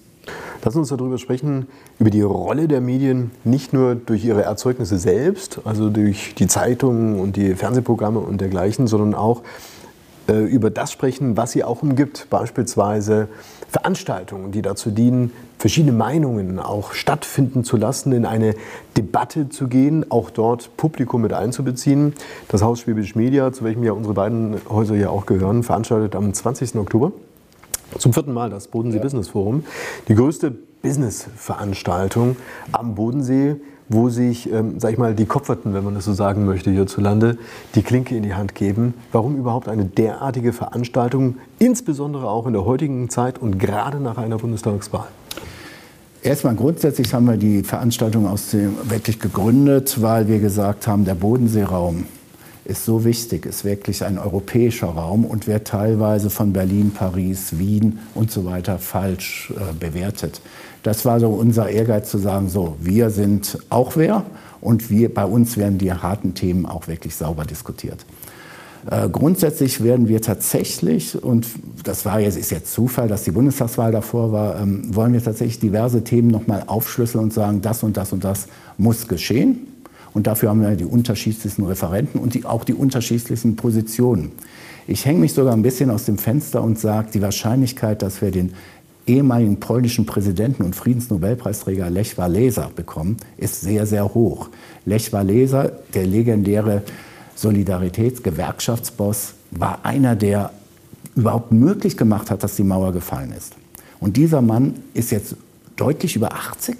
Lass 0.63 0.75
uns 0.75 0.89
darüber 0.89 1.17
sprechen, 1.17 1.67
über 1.99 2.09
die 2.09 2.21
Rolle 2.21 2.67
der 2.67 2.81
Medien, 2.81 3.31
nicht 3.43 3.73
nur 3.73 3.95
durch 3.95 4.23
ihre 4.25 4.43
Erzeugnisse 4.43 4.97
selbst, 4.97 5.59
also 5.65 5.89
durch 5.89 6.33
die 6.35 6.47
Zeitungen 6.47 7.19
und 7.19 7.35
die 7.35 7.53
Fernsehprogramme 7.53 8.19
und 8.19 8.39
dergleichen, 8.41 8.87
sondern 8.87 9.13
auch 9.13 9.43
über 10.27 10.69
das 10.69 10.91
sprechen, 10.91 11.37
was 11.37 11.51
sie 11.51 11.63
auch 11.63 11.81
umgibt, 11.81 12.27
beispielsweise 12.29 13.27
Veranstaltungen, 13.69 14.51
die 14.51 14.61
dazu 14.61 14.91
dienen, 14.91 15.31
verschiedene 15.57 15.91
Meinungen 15.91 16.59
auch 16.59 16.93
stattfinden 16.93 17.63
zu 17.63 17.77
lassen, 17.77 18.11
in 18.11 18.25
eine 18.25 18.55
Debatte 18.95 19.49
zu 19.49 19.67
gehen, 19.67 20.09
auch 20.11 20.29
dort 20.29 20.75
Publikum 20.77 21.21
mit 21.21 21.33
einzubeziehen. 21.33 22.13
Das 22.47 22.61
Haus 22.61 22.81
Schwäbisch 22.81 23.15
Media, 23.15 23.51
zu 23.51 23.63
welchem 23.63 23.83
ja 23.83 23.91
unsere 23.91 24.13
beiden 24.13 24.55
Häuser 24.69 24.95
ja 24.95 25.09
auch 25.09 25.25
gehören, 25.25 25.63
veranstaltet 25.63 26.15
am 26.15 26.33
20. 26.33 26.75
Oktober 26.75 27.11
zum 27.97 28.13
vierten 28.13 28.33
Mal 28.33 28.49
das 28.49 28.67
Bodensee 28.67 28.97
ja. 28.97 29.03
Business 29.03 29.29
Forum, 29.29 29.63
die 30.07 30.15
größte 30.15 30.51
Business-Veranstaltung 30.81 32.35
am 32.71 32.95
Bodensee, 32.95 33.55
wo 33.89 34.09
sich, 34.09 34.51
ähm, 34.51 34.79
sag 34.79 34.91
ich 34.91 34.97
mal, 34.97 35.15
die 35.15 35.25
Kopferten, 35.25 35.73
wenn 35.73 35.83
man 35.83 35.95
das 35.95 36.05
so 36.05 36.13
sagen 36.13 36.45
möchte, 36.45 36.71
hierzulande, 36.71 37.37
die 37.75 37.81
Klinke 37.81 38.15
in 38.15 38.23
die 38.23 38.33
Hand 38.33 38.55
geben. 38.55 38.93
Warum 39.11 39.37
überhaupt 39.37 39.67
eine 39.67 39.85
derartige 39.85 40.53
Veranstaltung, 40.53 41.35
insbesondere 41.59 42.29
auch 42.29 42.47
in 42.47 42.53
der 42.53 42.65
heutigen 42.65 43.09
Zeit 43.09 43.39
und 43.39 43.59
gerade 43.59 43.99
nach 43.99 44.17
einer 44.17 44.37
Bundestagswahl? 44.37 45.07
Erstmal 46.23 46.55
grundsätzlich 46.55 47.13
haben 47.13 47.25
wir 47.25 47.37
die 47.37 47.63
Veranstaltung 47.63 48.27
aus 48.27 48.49
dem, 48.49 48.75
wirklich 48.89 49.19
gegründet, 49.19 50.01
weil 50.01 50.27
wir 50.27 50.39
gesagt 50.39 50.87
haben, 50.87 51.05
der 51.05 51.15
Bodenseeraum 51.15 52.05
ist 52.67 52.85
so 52.85 53.05
wichtig, 53.05 53.45
ist 53.45 53.63
wirklich 53.63 54.03
ein 54.03 54.17
europäischer 54.17 54.87
Raum 54.87 55.25
und 55.25 55.47
wird 55.47 55.67
teilweise 55.67 56.29
von 56.29 56.53
Berlin, 56.53 56.91
Paris, 56.91 57.57
Wien 57.57 57.99
und 58.13 58.29
so 58.31 58.45
weiter 58.45 58.77
falsch 58.77 59.53
äh, 59.55 59.73
bewertet. 59.73 60.41
Das 60.83 61.05
war 61.05 61.19
so 61.19 61.29
unser 61.29 61.69
Ehrgeiz 61.69 62.11
zu 62.11 62.17
sagen, 62.17 62.49
so, 62.49 62.75
wir 62.79 63.09
sind 63.09 63.57
auch 63.69 63.95
wer 63.95 64.23
und 64.61 64.89
wir, 64.89 65.13
bei 65.13 65.25
uns 65.25 65.57
werden 65.57 65.77
die 65.77 65.91
harten 65.91 66.33
Themen 66.33 66.65
auch 66.65 66.87
wirklich 66.87 67.15
sauber 67.15 67.45
diskutiert. 67.45 68.05
Äh, 68.89 69.09
grundsätzlich 69.09 69.83
werden 69.83 70.07
wir 70.07 70.21
tatsächlich, 70.21 71.21
und 71.21 71.47
das 71.83 72.05
war 72.05 72.19
jetzt, 72.19 72.37
ist 72.37 72.51
jetzt 72.51 72.73
Zufall, 72.73 73.07
dass 73.07 73.23
die 73.23 73.31
Bundestagswahl 73.31 73.91
davor 73.91 74.31
war, 74.31 74.61
ähm, 74.61 74.95
wollen 74.95 75.13
wir 75.13 75.23
tatsächlich 75.23 75.59
diverse 75.59 76.03
Themen 76.03 76.29
nochmal 76.29 76.63
aufschlüsseln 76.67 77.23
und 77.23 77.33
sagen, 77.33 77.61
das 77.61 77.83
und 77.83 77.97
das 77.97 78.13
und 78.13 78.23
das 78.23 78.47
muss 78.77 79.07
geschehen. 79.07 79.67
Und 80.17 80.25
dafür 80.25 80.49
haben 80.49 80.63
wir 80.63 80.75
die 80.75 80.83
unterschiedlichsten 80.83 81.63
Referenten 81.63 82.19
und 82.19 82.33
die, 82.33 82.43
auch 82.43 82.63
die 82.63 82.73
unterschiedlichsten 82.73 83.55
Positionen. 83.55 84.31
Ich 84.87 85.05
hänge 85.05 85.19
mich 85.19 85.33
sogar 85.33 85.53
ein 85.53 85.61
bisschen 85.61 85.91
aus 85.91 86.05
dem 86.05 86.17
Fenster 86.17 86.63
und 86.63 86.79
sage, 86.79 87.09
die 87.13 87.21
Wahrscheinlichkeit, 87.21 88.01
dass 88.01 88.19
wir 88.19 88.31
den 88.31 88.53
ehemaligen 89.05 89.59
polnischen 89.59 90.07
Präsidenten 90.07 90.63
und 90.63 90.75
Friedensnobelpreisträger 90.75 91.91
Lech 91.91 92.17
Walesa 92.17 92.71
bekommen, 92.75 93.17
ist 93.37 93.61
sehr, 93.61 93.85
sehr 93.85 94.15
hoch. 94.15 94.49
Lech 94.87 95.13
Walesa, 95.13 95.69
der 95.93 96.07
legendäre 96.07 96.81
Solidaritätsgewerkschaftsboss, 97.35 99.35
war 99.51 99.85
einer, 99.85 100.15
der 100.15 100.49
überhaupt 101.15 101.51
möglich 101.51 101.95
gemacht 101.95 102.31
hat, 102.31 102.41
dass 102.41 102.55
die 102.55 102.63
Mauer 102.63 102.91
gefallen 102.91 103.35
ist. 103.37 103.53
Und 103.99 104.17
dieser 104.17 104.41
Mann 104.41 104.79
ist 104.95 105.11
jetzt 105.11 105.35
deutlich 105.75 106.15
über 106.15 106.33
80 106.33 106.75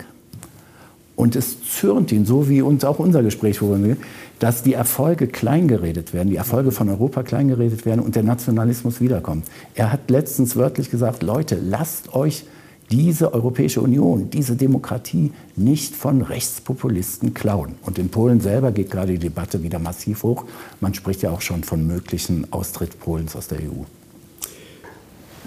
und 1.18 1.36
es 1.36 1.58
zürnt 1.64 2.12
ihn, 2.12 2.26
so 2.26 2.48
wie 2.48 2.62
uns 2.62 2.86
auch 2.86 3.00
unser 3.00 3.24
Gespräch, 3.24 3.60
wir, 3.62 3.98
dass 4.38 4.62
die 4.62 4.74
Erfolge 4.74 5.28
kleingeredet 5.28 6.14
werden, 6.14 6.30
die 6.30 6.36
Erfolge 6.36 6.72
von 6.72 6.88
Europa 6.90 7.24
kleingeredet 7.24 7.88
werden 7.88 8.02
und 8.02 8.16
der 8.16 8.22
Nationalismus 8.22 9.02
wiederkommt. 9.02 9.46
Er 9.74 9.92
hat 9.92 10.12
letztens 10.12 10.56
wörtlich 10.56 10.92
gesagt, 10.92 11.24
Leute, 11.24 11.60
lasst 11.60 12.14
euch 12.14 12.46
diese 12.92 13.34
Europäische 13.34 13.82
Union, 13.82 14.30
diese 14.30 14.56
Demokratie 14.56 15.32
nicht 15.56 15.96
von 15.96 16.22
Rechtspopulisten 16.22 17.34
klauen. 17.34 17.74
Und 17.82 17.98
in 17.98 18.10
Polen 18.10 18.40
selber 18.40 18.72
geht 18.72 18.92
gerade 18.92 19.14
die 19.14 19.20
Debatte 19.20 19.64
wieder 19.64 19.80
massiv 19.80 20.22
hoch. 20.22 20.46
Man 20.82 20.94
spricht 20.94 21.24
ja 21.24 21.32
auch 21.32 21.42
schon 21.42 21.64
von 21.64 21.86
möglichen 21.88 22.54
Austritt 22.54 23.00
Polens 23.00 23.36
aus 23.36 23.48
der 23.48 23.58
EU. 23.58 23.84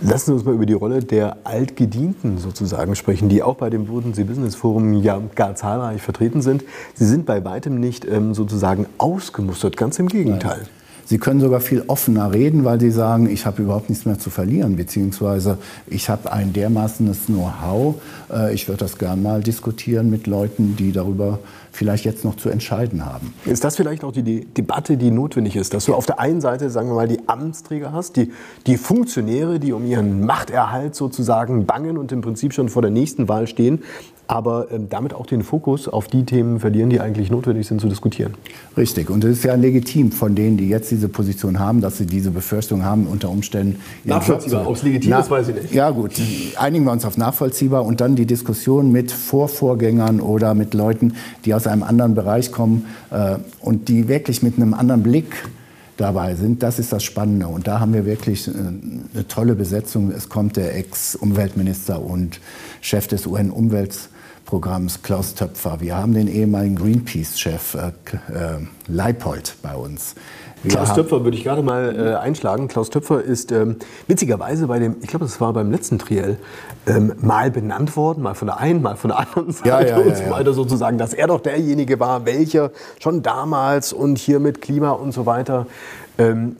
Lassen 0.02 0.26
Sie 0.26 0.32
uns 0.32 0.44
mal 0.44 0.54
über 0.54 0.64
die 0.64 0.72
Rolle 0.72 1.00
der 1.00 1.36
Altgedienten 1.44 2.38
sozusagen 2.38 2.96
sprechen, 2.96 3.28
die 3.28 3.42
auch 3.42 3.56
bei 3.56 3.68
dem 3.68 3.86
Bodensee 3.86 4.24
Business 4.24 4.54
Forum 4.54 4.94
ja 4.94 5.20
gar 5.34 5.54
zahlreich 5.56 6.00
vertreten 6.00 6.40
sind. 6.40 6.64
Sie 6.94 7.04
sind 7.04 7.26
bei 7.26 7.44
weitem 7.44 7.78
nicht 7.78 8.06
ähm, 8.06 8.32
sozusagen 8.32 8.86
ausgemustert, 8.96 9.76
ganz 9.76 9.98
im 9.98 10.08
Gegenteil. 10.08 10.66
Sie 11.04 11.18
können 11.18 11.40
sogar 11.40 11.60
viel 11.60 11.82
offener 11.88 12.32
reden, 12.32 12.64
weil 12.64 12.80
Sie 12.80 12.92
sagen, 12.92 13.28
ich 13.28 13.44
habe 13.44 13.62
überhaupt 13.62 13.90
nichts 13.90 14.06
mehr 14.06 14.18
zu 14.18 14.30
verlieren, 14.30 14.76
beziehungsweise 14.76 15.58
ich 15.86 16.08
habe 16.08 16.32
ein 16.32 16.52
dermaßenes 16.52 17.26
Know-how. 17.26 17.96
Äh, 18.32 18.54
ich 18.54 18.68
würde 18.68 18.78
das 18.78 18.96
gern 18.96 19.22
mal 19.22 19.42
diskutieren 19.42 20.08
mit 20.08 20.26
Leuten, 20.26 20.76
die 20.76 20.92
darüber 20.92 21.40
vielleicht 21.72 22.04
jetzt 22.04 22.24
noch 22.24 22.36
zu 22.36 22.48
entscheiden 22.48 23.04
haben. 23.06 23.34
Ist 23.44 23.64
das 23.64 23.76
vielleicht 23.76 24.04
auch 24.04 24.12
die, 24.12 24.22
die 24.22 24.44
Debatte, 24.44 24.96
die 24.96 25.10
notwendig 25.10 25.56
ist, 25.56 25.74
dass 25.74 25.84
du 25.84 25.94
auf 25.94 26.06
der 26.06 26.18
einen 26.20 26.40
Seite, 26.40 26.70
sagen 26.70 26.88
wir 26.88 26.94
mal, 26.94 27.08
die 27.08 27.20
Amtsträger 27.28 27.92
hast, 27.92 28.16
die, 28.16 28.32
die 28.66 28.76
Funktionäre, 28.76 29.60
die 29.60 29.72
um 29.72 29.86
ihren 29.86 30.24
Machterhalt 30.24 30.94
sozusagen 30.94 31.66
bangen 31.66 31.98
und 31.98 32.12
im 32.12 32.20
Prinzip 32.20 32.52
schon 32.52 32.68
vor 32.68 32.82
der 32.82 32.90
nächsten 32.90 33.28
Wahl 33.28 33.46
stehen, 33.46 33.80
aber 34.30 34.68
ähm, 34.70 34.86
damit 34.88 35.12
auch 35.12 35.26
den 35.26 35.42
Fokus 35.42 35.88
auf 35.88 36.06
die 36.06 36.24
Themen 36.24 36.60
verlieren, 36.60 36.88
die 36.88 37.00
eigentlich 37.00 37.32
notwendig 37.32 37.66
sind 37.66 37.80
zu 37.80 37.88
diskutieren. 37.88 38.34
Richtig. 38.76 39.10
Und 39.10 39.24
es 39.24 39.38
ist 39.38 39.44
ja 39.44 39.56
legitim 39.56 40.12
von 40.12 40.36
denen, 40.36 40.56
die 40.56 40.68
jetzt 40.68 40.90
diese 40.92 41.08
Position 41.08 41.58
haben, 41.58 41.80
dass 41.80 41.98
sie 41.98 42.06
diese 42.06 42.30
Befürchtung 42.30 42.84
haben, 42.84 43.08
unter 43.08 43.28
Umständen. 43.28 43.80
Nachvollziehbar. 44.04 44.68
Aus 44.68 44.84
legitim, 44.84 45.10
das 45.10 45.28
weiß 45.28 45.48
ich 45.48 45.54
nicht. 45.56 45.74
Ja, 45.74 45.90
gut. 45.90 46.12
Einigen 46.56 46.84
wir 46.84 46.92
uns 46.92 47.04
auf 47.04 47.16
nachvollziehbar 47.16 47.84
und 47.84 48.00
dann 48.00 48.14
die 48.14 48.26
Diskussion 48.26 48.92
mit 48.92 49.10
Vorvorgängern 49.10 50.20
oder 50.20 50.54
mit 50.54 50.74
Leuten, 50.74 51.14
die 51.44 51.52
aus 51.52 51.59
einem 51.66 51.82
anderen 51.82 52.14
Bereich 52.14 52.52
kommen 52.52 52.86
äh, 53.10 53.36
und 53.60 53.88
die 53.88 54.08
wirklich 54.08 54.42
mit 54.42 54.56
einem 54.56 54.74
anderen 54.74 55.02
Blick 55.02 55.32
dabei 55.96 56.34
sind. 56.34 56.62
Das 56.62 56.78
ist 56.78 56.92
das 56.92 57.04
Spannende. 57.04 57.48
Und 57.48 57.66
da 57.66 57.80
haben 57.80 57.92
wir 57.92 58.06
wirklich 58.06 58.48
äh, 58.48 58.52
eine 58.52 59.28
tolle 59.28 59.54
Besetzung. 59.54 60.10
Es 60.10 60.28
kommt 60.28 60.56
der 60.56 60.76
Ex-Umweltminister 60.76 62.02
und 62.02 62.40
Chef 62.80 63.06
des 63.06 63.26
UN-Umweltministeriums 63.26 64.10
Programms 64.50 65.02
Klaus 65.02 65.36
Töpfer. 65.36 65.80
Wir 65.80 65.96
haben 65.96 66.12
den 66.12 66.26
ehemaligen 66.26 66.74
Greenpeace-Chef 66.74 67.74
äh, 67.74 67.88
äh, 68.34 68.58
Leipold 68.88 69.54
bei 69.62 69.76
uns. 69.76 70.16
Klaus 70.68 70.92
Töpfer 70.94 71.24
würde 71.24 71.36
ich 71.36 71.44
gerade 71.44 71.62
mal 71.62 71.96
äh, 71.96 72.14
einschlagen. 72.16 72.68
Klaus 72.68 72.90
Töpfer 72.90 73.22
ist 73.22 73.50
ähm, 73.50 73.76
witzigerweise 74.06 74.66
bei 74.66 74.78
dem, 74.78 74.96
ich 75.00 75.08
glaube, 75.08 75.24
das 75.24 75.40
war 75.40 75.52
beim 75.52 75.70
letzten 75.70 75.98
Triell, 75.98 76.36
ähm, 76.86 77.14
mal 77.20 77.50
benannt 77.50 77.96
worden, 77.96 78.22
mal 78.22 78.34
von 78.34 78.46
der 78.46 78.58
einen, 78.58 78.82
mal 78.82 78.96
von 78.96 79.08
der 79.08 79.18
anderen 79.20 79.52
Seite 79.52 79.68
ja, 79.68 79.80
ja, 79.80 79.98
und 79.98 80.16
so 80.16 80.30
weiter 80.30 80.52
sozusagen, 80.52 80.98
dass 80.98 81.14
er 81.14 81.28
doch 81.28 81.40
derjenige 81.40 81.98
war, 81.98 82.26
welcher 82.26 82.72
schon 82.98 83.22
damals 83.22 83.92
und 83.92 84.18
hier 84.18 84.38
mit 84.40 84.60
Klima 84.60 84.90
und 84.90 85.12
so 85.12 85.24
weiter. 85.24 85.66
Ähm, 86.18 86.56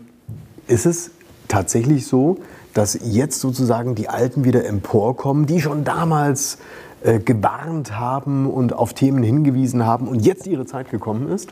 ist 0.66 0.86
es 0.86 1.10
tatsächlich 1.48 2.06
so, 2.06 2.38
dass 2.72 2.98
jetzt 3.02 3.40
sozusagen 3.40 3.94
die 3.96 4.08
Alten 4.08 4.44
wieder 4.44 4.64
emporkommen, 4.64 5.46
die 5.46 5.60
schon 5.60 5.84
damals 5.84 6.58
äh, 7.02 7.18
gewarnt 7.18 7.98
haben 7.98 8.48
und 8.48 8.72
auf 8.72 8.94
Themen 8.94 9.22
hingewiesen 9.22 9.84
haben 9.84 10.08
und 10.08 10.20
jetzt 10.20 10.46
ihre 10.46 10.64
Zeit 10.64 10.90
gekommen 10.90 11.28
ist? 11.30 11.48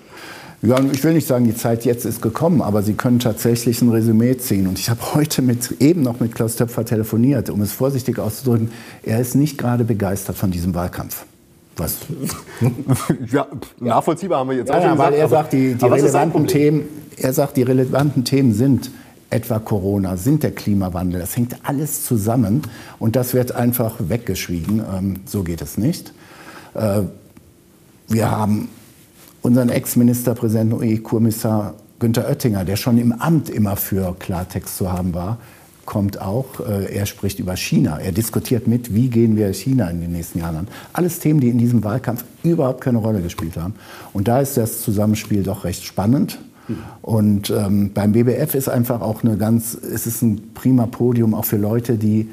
Ja, 0.61 0.81
ich 0.81 1.05
will 1.05 1.13
nicht 1.13 1.29
sagen, 1.29 1.45
die 1.45 1.55
Zeit 1.55 1.85
jetzt 1.85 2.05
ist 2.05 2.21
gekommen, 2.21 2.63
aber 2.63 2.83
Sie 2.83 2.95
können 2.95 3.21
tatsächlich 3.21 3.81
ein 3.81 3.91
Resümee 3.91 4.37
ziehen. 4.39 4.67
Und 4.67 4.79
ich 4.79 4.91
habe 4.91 5.01
heute 5.15 5.41
mit, 5.43 5.81
eben 5.81 6.03
noch 6.03 6.19
mit 6.21 6.35
Klaus 6.35 6.57
Töpfer 6.57 6.85
telefoniert, 6.85 7.49
um 7.51 7.61
es 7.61 7.73
vorsichtig 7.73 8.19
auszudrücken. 8.19 8.73
Er 9.03 9.21
ist 9.21 9.35
nicht 9.35 9.57
gerade 9.57 9.85
begeistert 9.85 10.37
von 10.37 10.51
diesem 10.51 10.75
Wahlkampf. 10.75 11.25
Was? 11.77 11.99
ja, 13.31 13.47
nachvollziehbar 13.79 14.41
haben 14.41 14.51
wir 14.51 14.57
jetzt 14.57 14.69
ja, 14.69 14.79
auch 14.79 14.83
ja, 14.83 14.99
weil 14.99 15.15
er 15.15 15.29
sagt, 15.29 15.53
die, 15.53 15.75
die 15.75 15.85
relevanten 15.85 16.49
Themen, 16.49 16.83
er 17.17 17.33
sagt, 17.33 17.57
die 17.57 17.63
relevanten 17.63 18.25
Themen 18.25 18.53
sind 18.53 18.91
etwa 19.31 19.61
Corona, 19.61 20.17
sind 20.17 20.43
der 20.43 20.51
Klimawandel. 20.51 21.21
Das 21.21 21.37
hängt 21.37 21.57
alles 21.63 22.05
zusammen 22.05 22.63
und 22.99 23.15
das 23.15 23.33
wird 23.33 23.53
einfach 23.53 23.95
weggeschwiegen. 24.01 24.83
Ähm, 24.93 25.17
so 25.25 25.45
geht 25.45 25.63
es 25.63 25.79
nicht. 25.79 26.13
Äh, 26.75 27.03
wir 28.09 28.31
haben 28.31 28.69
unseren 29.49 29.71
Ex-Ministerpräsidenten 29.71 30.75
und 30.75 30.85
EU-Kommissar 30.85 31.75
Günther 31.99 32.29
Oettinger, 32.29 32.65
der 32.65 32.77
schon 32.77 32.99
im 32.99 33.13
Amt 33.13 33.49
immer 33.49 33.77
für 33.77 34.15
Klartext 34.19 34.77
zu 34.77 34.93
haben 34.93 35.15
war, 35.15 35.39
kommt 35.87 36.21
auch. 36.21 36.61
Äh, 36.61 36.95
er 36.95 37.07
spricht 37.07 37.39
über 37.41 37.57
China. 37.57 37.99
Er 37.99 38.13
diskutiert 38.13 38.69
mit, 38.69 38.95
wie 38.95 39.09
gehen 39.09 39.37
wir 39.37 39.53
China 39.55 39.89
in 39.89 40.03
den 40.03 40.13
nächsten 40.13 40.39
Jahren 40.39 40.57
an. 40.57 40.69
Alles 40.93 41.19
Themen, 41.19 41.41
die 41.41 41.49
in 41.49 41.57
diesem 41.57 41.83
Wahlkampf 41.83 42.25
überhaupt 42.43 42.83
keine 42.83 42.99
Rolle 42.99 43.23
gespielt 43.23 43.57
haben. 43.57 43.75
Und 44.13 44.29
da 44.29 44.41
ist 44.41 44.59
das 44.59 44.83
Zusammenspiel 44.83 45.43
doch 45.43 45.65
recht 45.65 45.85
spannend. 45.85 46.39
Und 47.01 47.49
ähm, 47.49 47.93
beim 47.95 48.13
BBF 48.13 48.55
ist 48.55 48.69
einfach 48.69 49.01
auch 49.01 49.25
eine 49.25 49.39
ganz, 49.39 49.73
es 49.75 50.07
ist 50.07 50.21
ein 50.21 50.51
prima 50.53 50.85
Podium 50.85 51.35
auch 51.35 51.47
für 51.47 51.57
Leute, 51.57 51.97
die 51.97 52.29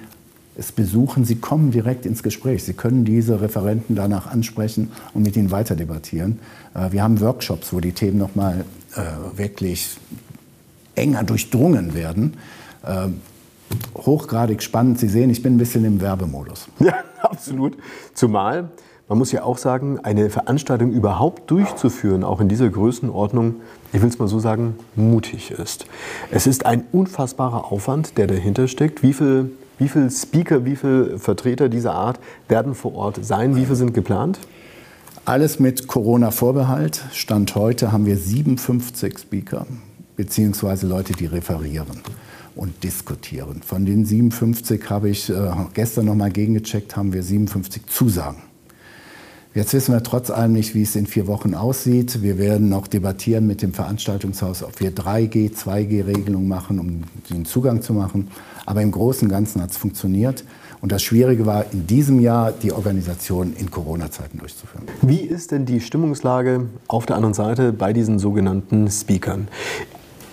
es 0.57 0.71
besuchen. 0.71 1.25
Sie 1.25 1.35
kommen 1.35 1.71
direkt 1.71 2.05
ins 2.05 2.23
Gespräch. 2.23 2.63
Sie 2.63 2.73
können 2.73 3.05
diese 3.05 3.41
Referenten 3.41 3.95
danach 3.95 4.27
ansprechen 4.27 4.91
und 5.13 5.23
mit 5.23 5.35
ihnen 5.35 5.51
weiter 5.51 5.75
debattieren. 5.75 6.39
Äh, 6.73 6.91
wir 6.91 7.03
haben 7.03 7.19
Workshops, 7.21 7.73
wo 7.73 7.79
die 7.79 7.91
Themen 7.91 8.17
nochmal 8.17 8.65
äh, 8.95 9.37
wirklich 9.37 9.97
enger 10.95 11.23
durchdrungen 11.23 11.93
werden. 11.93 12.35
Äh, 12.83 13.09
hochgradig 13.95 14.63
spannend. 14.63 14.99
Sie 14.99 15.07
sehen, 15.07 15.29
ich 15.29 15.41
bin 15.41 15.55
ein 15.55 15.57
bisschen 15.57 15.85
im 15.85 16.01
Werbemodus. 16.01 16.67
Ja, 16.79 16.93
absolut. 17.21 17.75
Zumal, 18.13 18.69
man 19.09 19.17
muss 19.17 19.31
ja 19.31 19.43
auch 19.43 19.57
sagen, 19.57 19.99
eine 20.03 20.29
Veranstaltung 20.29 20.91
überhaupt 20.91 21.49
durchzuführen, 21.49 22.23
auch 22.23 22.39
in 22.39 22.47
dieser 22.47 22.69
Größenordnung, 22.69 23.55
ich 23.91 24.01
will 24.01 24.09
es 24.09 24.19
mal 24.19 24.27
so 24.27 24.39
sagen, 24.39 24.75
mutig 24.95 25.51
ist. 25.51 25.87
Es 26.29 26.47
ist 26.47 26.65
ein 26.65 26.83
unfassbarer 26.91 27.71
Aufwand, 27.71 28.17
der 28.17 28.27
dahinter 28.27 28.67
steckt. 28.67 29.01
Wie 29.01 29.13
viele 29.13 29.49
wie 29.77 29.89
viel 29.89 30.09
Speaker, 30.09 30.65
wie 30.65 30.75
viele 30.75 31.19
Vertreter 31.19 31.69
dieser 31.69 31.93
Art 31.93 32.19
werden 32.47 32.75
vor 32.75 32.95
Ort 32.95 33.23
sein? 33.23 33.55
Wie 33.55 33.65
viele 33.65 33.75
sind 33.75 33.93
geplant? 33.93 34.39
Alles 35.25 35.59
mit 35.59 35.87
Corona-Vorbehalt. 35.87 37.03
Stand 37.11 37.55
heute 37.55 37.91
haben 37.91 38.05
wir 38.05 38.17
57 38.17 39.19
Speaker, 39.19 39.65
beziehungsweise 40.15 40.87
Leute, 40.87 41.13
die 41.13 41.25
referieren 41.25 42.01
und 42.55 42.83
diskutieren. 42.83 43.61
Von 43.65 43.85
den 43.85 44.05
57 44.05 44.89
habe 44.89 45.09
ich 45.09 45.29
äh, 45.29 45.33
gestern 45.73 46.05
noch 46.05 46.15
mal 46.15 46.31
gegengecheckt, 46.31 46.95
haben 46.95 47.11
wir 47.11 47.23
57 47.23 47.85
Zusagen. 47.87 48.44
Jetzt 49.55 49.73
wissen 49.73 49.93
wir 49.93 50.03
trotz 50.03 50.31
allem 50.31 50.51
nicht, 50.51 50.75
wie 50.75 50.81
es 50.81 50.97
in 50.97 51.07
vier 51.07 51.27
Wochen 51.27 51.53
aussieht. 51.53 52.21
Wir 52.21 52.37
werden 52.37 52.67
noch 52.67 52.87
debattieren 52.87 53.47
mit 53.47 53.61
dem 53.61 53.73
Veranstaltungshaus, 53.73 54.63
ob 54.63 54.81
wir 54.81 54.91
3G, 54.91 55.53
2G-Regelungen 55.55 56.49
machen, 56.49 56.77
um 56.77 57.03
den 57.29 57.45
Zugang 57.45 57.81
zu 57.81 57.93
machen. 57.93 58.27
Aber 58.65 58.81
im 58.81 58.91
Großen 58.91 59.25
und 59.25 59.31
Ganzen 59.31 59.61
hat 59.61 59.71
es 59.71 59.77
funktioniert. 59.77 60.43
Und 60.81 60.91
das 60.91 61.03
Schwierige 61.03 61.45
war, 61.45 61.71
in 61.71 61.87
diesem 61.87 62.19
Jahr 62.19 62.51
die 62.51 62.73
Organisation 62.73 63.53
in 63.57 63.71
Corona-Zeiten 63.71 64.39
durchzuführen. 64.39 64.87
Wie 65.01 65.21
ist 65.21 65.51
denn 65.51 65.65
die 65.65 65.79
Stimmungslage 65.79 66.65
auf 66.89 67.05
der 67.05 67.15
anderen 67.15 67.33
Seite 67.33 67.71
bei 67.71 67.93
diesen 67.93 68.19
sogenannten 68.19 68.91
Speakern? 68.91 69.47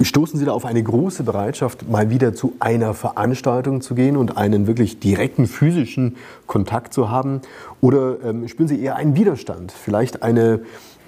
Stoßen 0.05 0.39
Sie 0.39 0.45
da 0.45 0.53
auf 0.53 0.65
eine 0.65 0.83
große 0.83 1.23
Bereitschaft, 1.23 1.89
mal 1.89 2.11
wieder 2.11 2.35
zu 2.35 2.55
einer 2.61 2.95
Veranstaltung 2.95 3.81
zu 3.81 3.95
gehen 3.95 4.17
und 4.17 4.37
einen 4.37 4.67
wirklich 4.67 4.99
direkten 4.99 5.47
physischen 5.47 6.17
Kontakt 6.47 6.93
zu 6.93 7.11
haben? 7.11 7.41
Oder 7.81 8.17
ähm, 8.25 8.49
spüren 8.49 8.69
Sie 8.69 8.81
eher 8.81 8.97
einen 8.97 9.17
Widerstand? 9.17 9.73
Vielleicht 9.73 10.23
eine, 10.23 10.61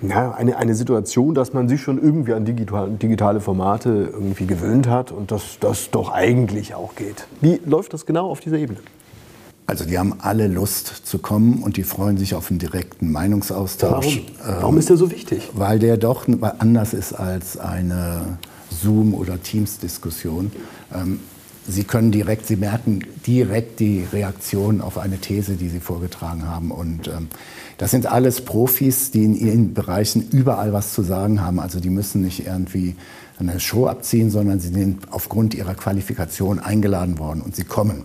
ja, 0.03 0.33
eine, 0.33 0.59
eine 0.59 0.75
Situation, 0.75 1.35
dass 1.35 1.53
man 1.53 1.69
sich 1.69 1.81
schon 1.81 2.01
irgendwie 2.01 2.35
an 2.35 2.45
digital, 2.45 2.91
digitale 2.91 3.41
Formate 3.41 4.11
irgendwie 4.13 4.47
gewöhnt 4.47 4.89
hat 4.89 5.13
und 5.13 5.31
dass 5.31 5.59
das 5.61 5.91
doch 5.91 6.13
eigentlich 6.13 6.75
auch 6.75 6.95
geht. 6.95 7.27
Wie 7.41 7.61
läuft 7.65 7.95
das 7.95 8.07
genau 8.07 8.31
auf 8.31 8.41
dieser 8.41 8.59
Ebene? 8.59 8.81
Also 9.67 9.87
die 9.87 9.99
haben 9.99 10.15
alle 10.21 10.47
Lust 10.47 11.07
zu 11.07 11.19
kommen 11.19 11.63
und 11.63 11.79
die 11.79 11.85
freuen 11.85 12.19
sich 12.19 12.35
auf 12.35 12.51
einen 12.51 12.59
direkten 12.59 13.11
Meinungsaustausch. 13.11 14.23
Warum, 14.43 14.61
Warum 14.61 14.79
ist 14.79 14.91
der 14.91 14.99
so 14.99 15.11
wichtig? 15.11 15.51
Weil 15.55 15.79
der 15.79 15.97
doch 15.97 16.27
anders 16.59 16.93
ist 16.93 17.15
als 17.15 17.57
eine 17.57 18.39
Zoom- 18.83 19.15
oder 19.15 19.43
Teams-Diskussion. 19.43 20.53
Ähm, 20.95 21.21
Sie 21.67 21.85
können 21.85 22.13
direkt, 22.13 22.47
Sie 22.47 22.57
merken 22.57 23.01
direkt 23.27 23.81
die 23.81 24.05
Reaktion 24.13 24.83
auf 24.83 24.99
eine 24.99 25.17
These, 25.17 25.55
die 25.55 25.71
Sie 25.71 25.81
vorgetragen 25.81 26.47
haben. 26.47 26.71
Und 26.71 27.09
ähm, 27.09 27.29
das 27.79 27.91
sind 27.91 28.07
alles 28.07 28.43
Profis, 28.43 29.11
die 29.11 29.25
in 29.25 29.35
ihren 29.35 29.73
Bereichen 29.73 30.29
überall 30.31 30.75
was 30.75 30.93
zu 30.93 31.03
sagen 31.03 31.41
haben. 31.41 31.59
Also 31.59 31.81
die 31.81 31.89
müssen 31.89 32.21
nicht 32.21 32.47
irgendwie 32.47 32.97
eine 33.39 33.59
Show 33.61 33.87
abziehen, 33.87 34.31
sondern 34.31 34.61
sie 34.61 34.69
sind 34.69 35.11
aufgrund 35.11 35.55
ihrer 35.55 35.75
Qualifikation 35.75 36.61
eingeladen 36.61 37.19
worden 37.19 37.41
und 37.41 37.57
sie 37.57 37.65
kommen. 37.65 38.05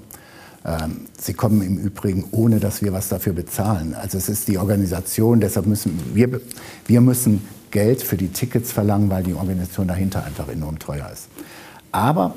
Ähm, 0.66 1.02
sie 1.20 1.34
kommen 1.34 1.62
im 1.62 1.78
Übrigen, 1.78 2.26
ohne 2.32 2.60
dass 2.60 2.82
wir 2.82 2.94
was 2.94 3.10
dafür 3.10 3.34
bezahlen. 3.34 3.94
Also 3.94 4.18
es 4.18 4.30
ist 4.30 4.48
die 4.48 4.58
Organisation, 4.58 5.40
deshalb 5.40 5.68
müssen 5.68 6.00
wir, 6.14 6.42
wir 6.88 7.02
müssen 7.02 7.42
Geld 7.72 8.02
für 8.02 8.18
die 8.18 8.30
Tickets 8.30 8.72
verlangen, 8.72 9.10
weil 9.10 9.24
die 9.24 9.34
Organisation 9.34 9.88
dahinter 9.88 10.24
einfach 10.24 10.48
enorm 10.50 10.80
teuer 10.80 11.10
ist. 11.12 11.28
Aber 11.92 12.36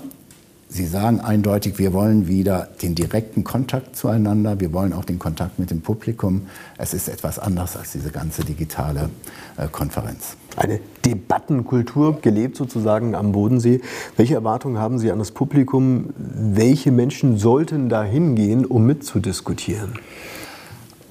Sie 0.74 0.86
sagen 0.86 1.20
eindeutig, 1.20 1.78
wir 1.78 1.92
wollen 1.92 2.28
wieder 2.28 2.66
den 2.80 2.94
direkten 2.94 3.44
Kontakt 3.44 3.94
zueinander, 3.94 4.58
wir 4.58 4.72
wollen 4.72 4.94
auch 4.94 5.04
den 5.04 5.18
Kontakt 5.18 5.58
mit 5.58 5.70
dem 5.70 5.82
Publikum. 5.82 6.46
Es 6.78 6.94
ist 6.94 7.10
etwas 7.10 7.38
anders 7.38 7.76
als 7.76 7.92
diese 7.92 8.10
ganze 8.10 8.42
digitale 8.42 9.10
äh, 9.58 9.68
Konferenz. 9.68 10.38
Eine 10.56 10.80
Debattenkultur 11.04 12.22
gelebt 12.22 12.56
sozusagen 12.56 13.14
am 13.14 13.32
Bodensee. 13.32 13.82
Welche 14.16 14.32
Erwartungen 14.32 14.78
haben 14.78 14.98
Sie 14.98 15.12
an 15.12 15.18
das 15.18 15.32
Publikum? 15.32 16.14
Welche 16.16 16.90
Menschen 16.90 17.36
sollten 17.36 17.90
da 17.90 18.02
hingehen, 18.02 18.64
um 18.64 18.86
mitzudiskutieren? 18.86 19.98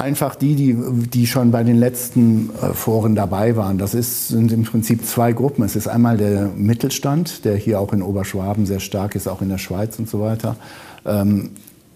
Einfach 0.01 0.35
die, 0.35 0.55
die, 0.55 0.75
die 1.07 1.27
schon 1.27 1.51
bei 1.51 1.63
den 1.63 1.77
letzten 1.77 2.49
äh, 2.49 2.73
Foren 2.73 3.15
dabei 3.15 3.55
waren. 3.55 3.77
Das 3.77 3.93
ist, 3.93 4.29
sind 4.29 4.51
im 4.51 4.63
Prinzip 4.63 5.05
zwei 5.05 5.31
Gruppen. 5.31 5.63
Es 5.63 5.75
ist 5.75 5.87
einmal 5.87 6.17
der 6.17 6.49
Mittelstand, 6.55 7.45
der 7.45 7.55
hier 7.55 7.79
auch 7.79 7.93
in 7.93 8.01
Oberschwaben 8.01 8.65
sehr 8.65 8.79
stark 8.79 9.15
ist, 9.15 9.27
auch 9.27 9.41
in 9.41 9.49
der 9.49 9.57
Schweiz 9.57 9.97
und 9.99 10.09
so 10.09 10.19
weiter. 10.19 10.57
Ähm, 11.05 11.51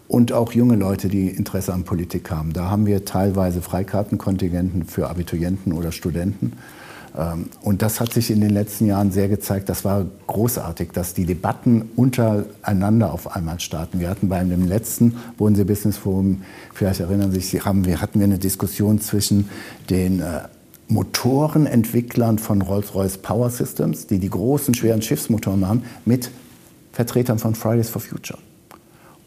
und 0.07 0.31
auch 0.31 0.51
junge 0.51 0.75
Leute, 0.75 1.07
die 1.07 1.29
Interesse 1.29 1.73
an 1.73 1.83
Politik 1.83 2.29
haben. 2.29 2.53
Da 2.53 2.69
haben 2.69 2.85
wir 2.85 3.05
teilweise 3.05 3.61
Freikartenkontingenten 3.61 4.85
für 4.85 5.09
Abiturienten 5.09 5.73
oder 5.73 5.91
Studenten. 5.91 6.53
Ähm, 7.17 7.49
und 7.61 7.81
das 7.81 7.99
hat 7.99 8.13
sich 8.13 8.31
in 8.31 8.41
den 8.41 8.49
letzten 8.49 8.85
Jahren 8.85 9.11
sehr 9.11 9.27
gezeigt. 9.27 9.69
Das 9.69 9.85
war 9.85 10.05
großartig, 10.27 10.91
dass 10.91 11.13
die 11.13 11.25
Debatten 11.25 11.89
untereinander 11.95 13.13
auf 13.13 13.35
einmal 13.35 13.59
starten. 13.59 13.99
Wir 13.99 14.09
hatten 14.09 14.29
bei 14.29 14.43
dem 14.43 14.67
letzten 14.67 15.15
Bodensee 15.37 15.63
Business 15.63 15.97
Forum, 15.97 16.43
vielleicht 16.73 16.99
erinnern 16.99 17.31
Sie 17.31 17.39
sich, 17.39 17.65
haben 17.65 17.85
wir, 17.85 18.01
hatten 18.01 18.19
wir 18.19 18.25
eine 18.25 18.39
Diskussion 18.39 18.99
zwischen 18.99 19.49
den 19.89 20.19
äh, 20.19 20.41
Motorenentwicklern 20.87 22.37
von 22.37 22.61
Rolls-Royce 22.61 23.17
Power 23.17 23.49
Systems, 23.49 24.07
die 24.07 24.19
die 24.19 24.29
großen, 24.29 24.73
schweren 24.73 25.01
Schiffsmotoren 25.01 25.59
machen, 25.59 25.83
mit 26.05 26.29
Vertretern 26.91 27.39
von 27.39 27.55
Fridays 27.55 27.89
for 27.89 28.01
Future. 28.01 28.39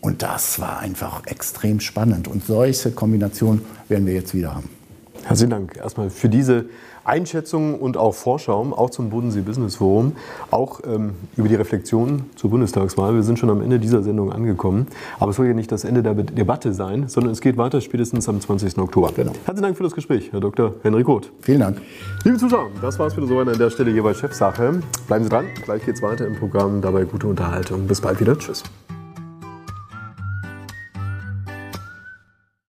Und 0.01 0.23
das 0.23 0.61
war 0.61 0.79
einfach 0.79 1.27
extrem 1.27 1.81
spannend. 1.81 2.29
Und 2.29 2.47
solche 2.47 2.93
Kombinationen 2.93 3.63
werden 3.89 4.07
wir 4.07 4.15
jetzt 4.15 4.33
wieder 4.33 4.55
haben. 4.55 4.78
Herzlichen 5.25 5.51
Dank 5.51 5.77
erstmal 5.77 6.11
für 6.11 6.29
diese 6.29 6.67
Einschätzungen 7.09 7.75
und 7.75 7.97
auch 7.97 8.15
Vorschau, 8.15 8.61
auch 8.77 8.91
zum 8.91 9.11
Bodensee 9.11 9.41
Business 9.41 9.77
Forum, 9.77 10.13
auch 10.51 10.81
ähm, 10.87 11.15
über 11.37 11.49
die 11.49 11.55
Reflexion 11.55 12.25
zur 12.37 12.51
Bundestagswahl. 12.51 13.15
Wir 13.15 13.23
sind 13.23 13.39
schon 13.39 13.51
am 13.51 13.63
Ende 13.63 13.79
dieser 13.79 14.03
Sendung 14.03 14.31
angekommen. 14.31 14.87
Aber 15.19 15.31
es 15.31 15.37
soll 15.37 15.47
ja 15.47 15.55
nicht 15.55 15.73
das 15.73 15.85
Ende 15.85 16.03
der 16.03 16.15
Debatte 16.15 16.73
sein, 16.75 17.09
sondern 17.09 17.33
es 17.33 17.41
geht 17.41 17.57
weiter 17.57 17.81
spätestens 17.81 18.29
am 18.29 18.41
20. 18.41 18.79
Oktober. 18.79 19.11
Genau. 19.17 19.33
Herzlichen 19.45 19.63
Dank 19.63 19.77
für 19.77 19.85
das 19.85 19.95
Gespräch, 19.95 20.31
Herr 20.33 20.41
Dr. 20.41 20.75
Henrik 20.83 21.09
Roth. 21.09 21.31
Vielen 21.41 21.61
Dank. 21.61 21.81
Liebe 22.25 22.37
Zuschauer, 22.37 22.69
das 22.83 22.99
war 22.99 23.07
es 23.07 23.17
wieder 23.17 23.27
so 23.27 23.39
an 23.39 23.59
der 23.59 23.71
Stelle 23.71 23.91
jeweils 23.91 24.19
Chefsache. 24.19 24.83
Bleiben 25.07 25.25
Sie 25.25 25.31
dran, 25.31 25.47
gleich 25.65 25.85
geht 25.85 25.97
es 25.97 26.03
weiter 26.03 26.27
im 26.27 26.37
Programm. 26.37 26.83
Dabei 26.83 27.05
gute 27.05 27.27
Unterhaltung. 27.27 27.87
Bis 27.87 28.01
bald 28.01 28.21
wieder. 28.21 28.39
Tschüss. 28.39 28.63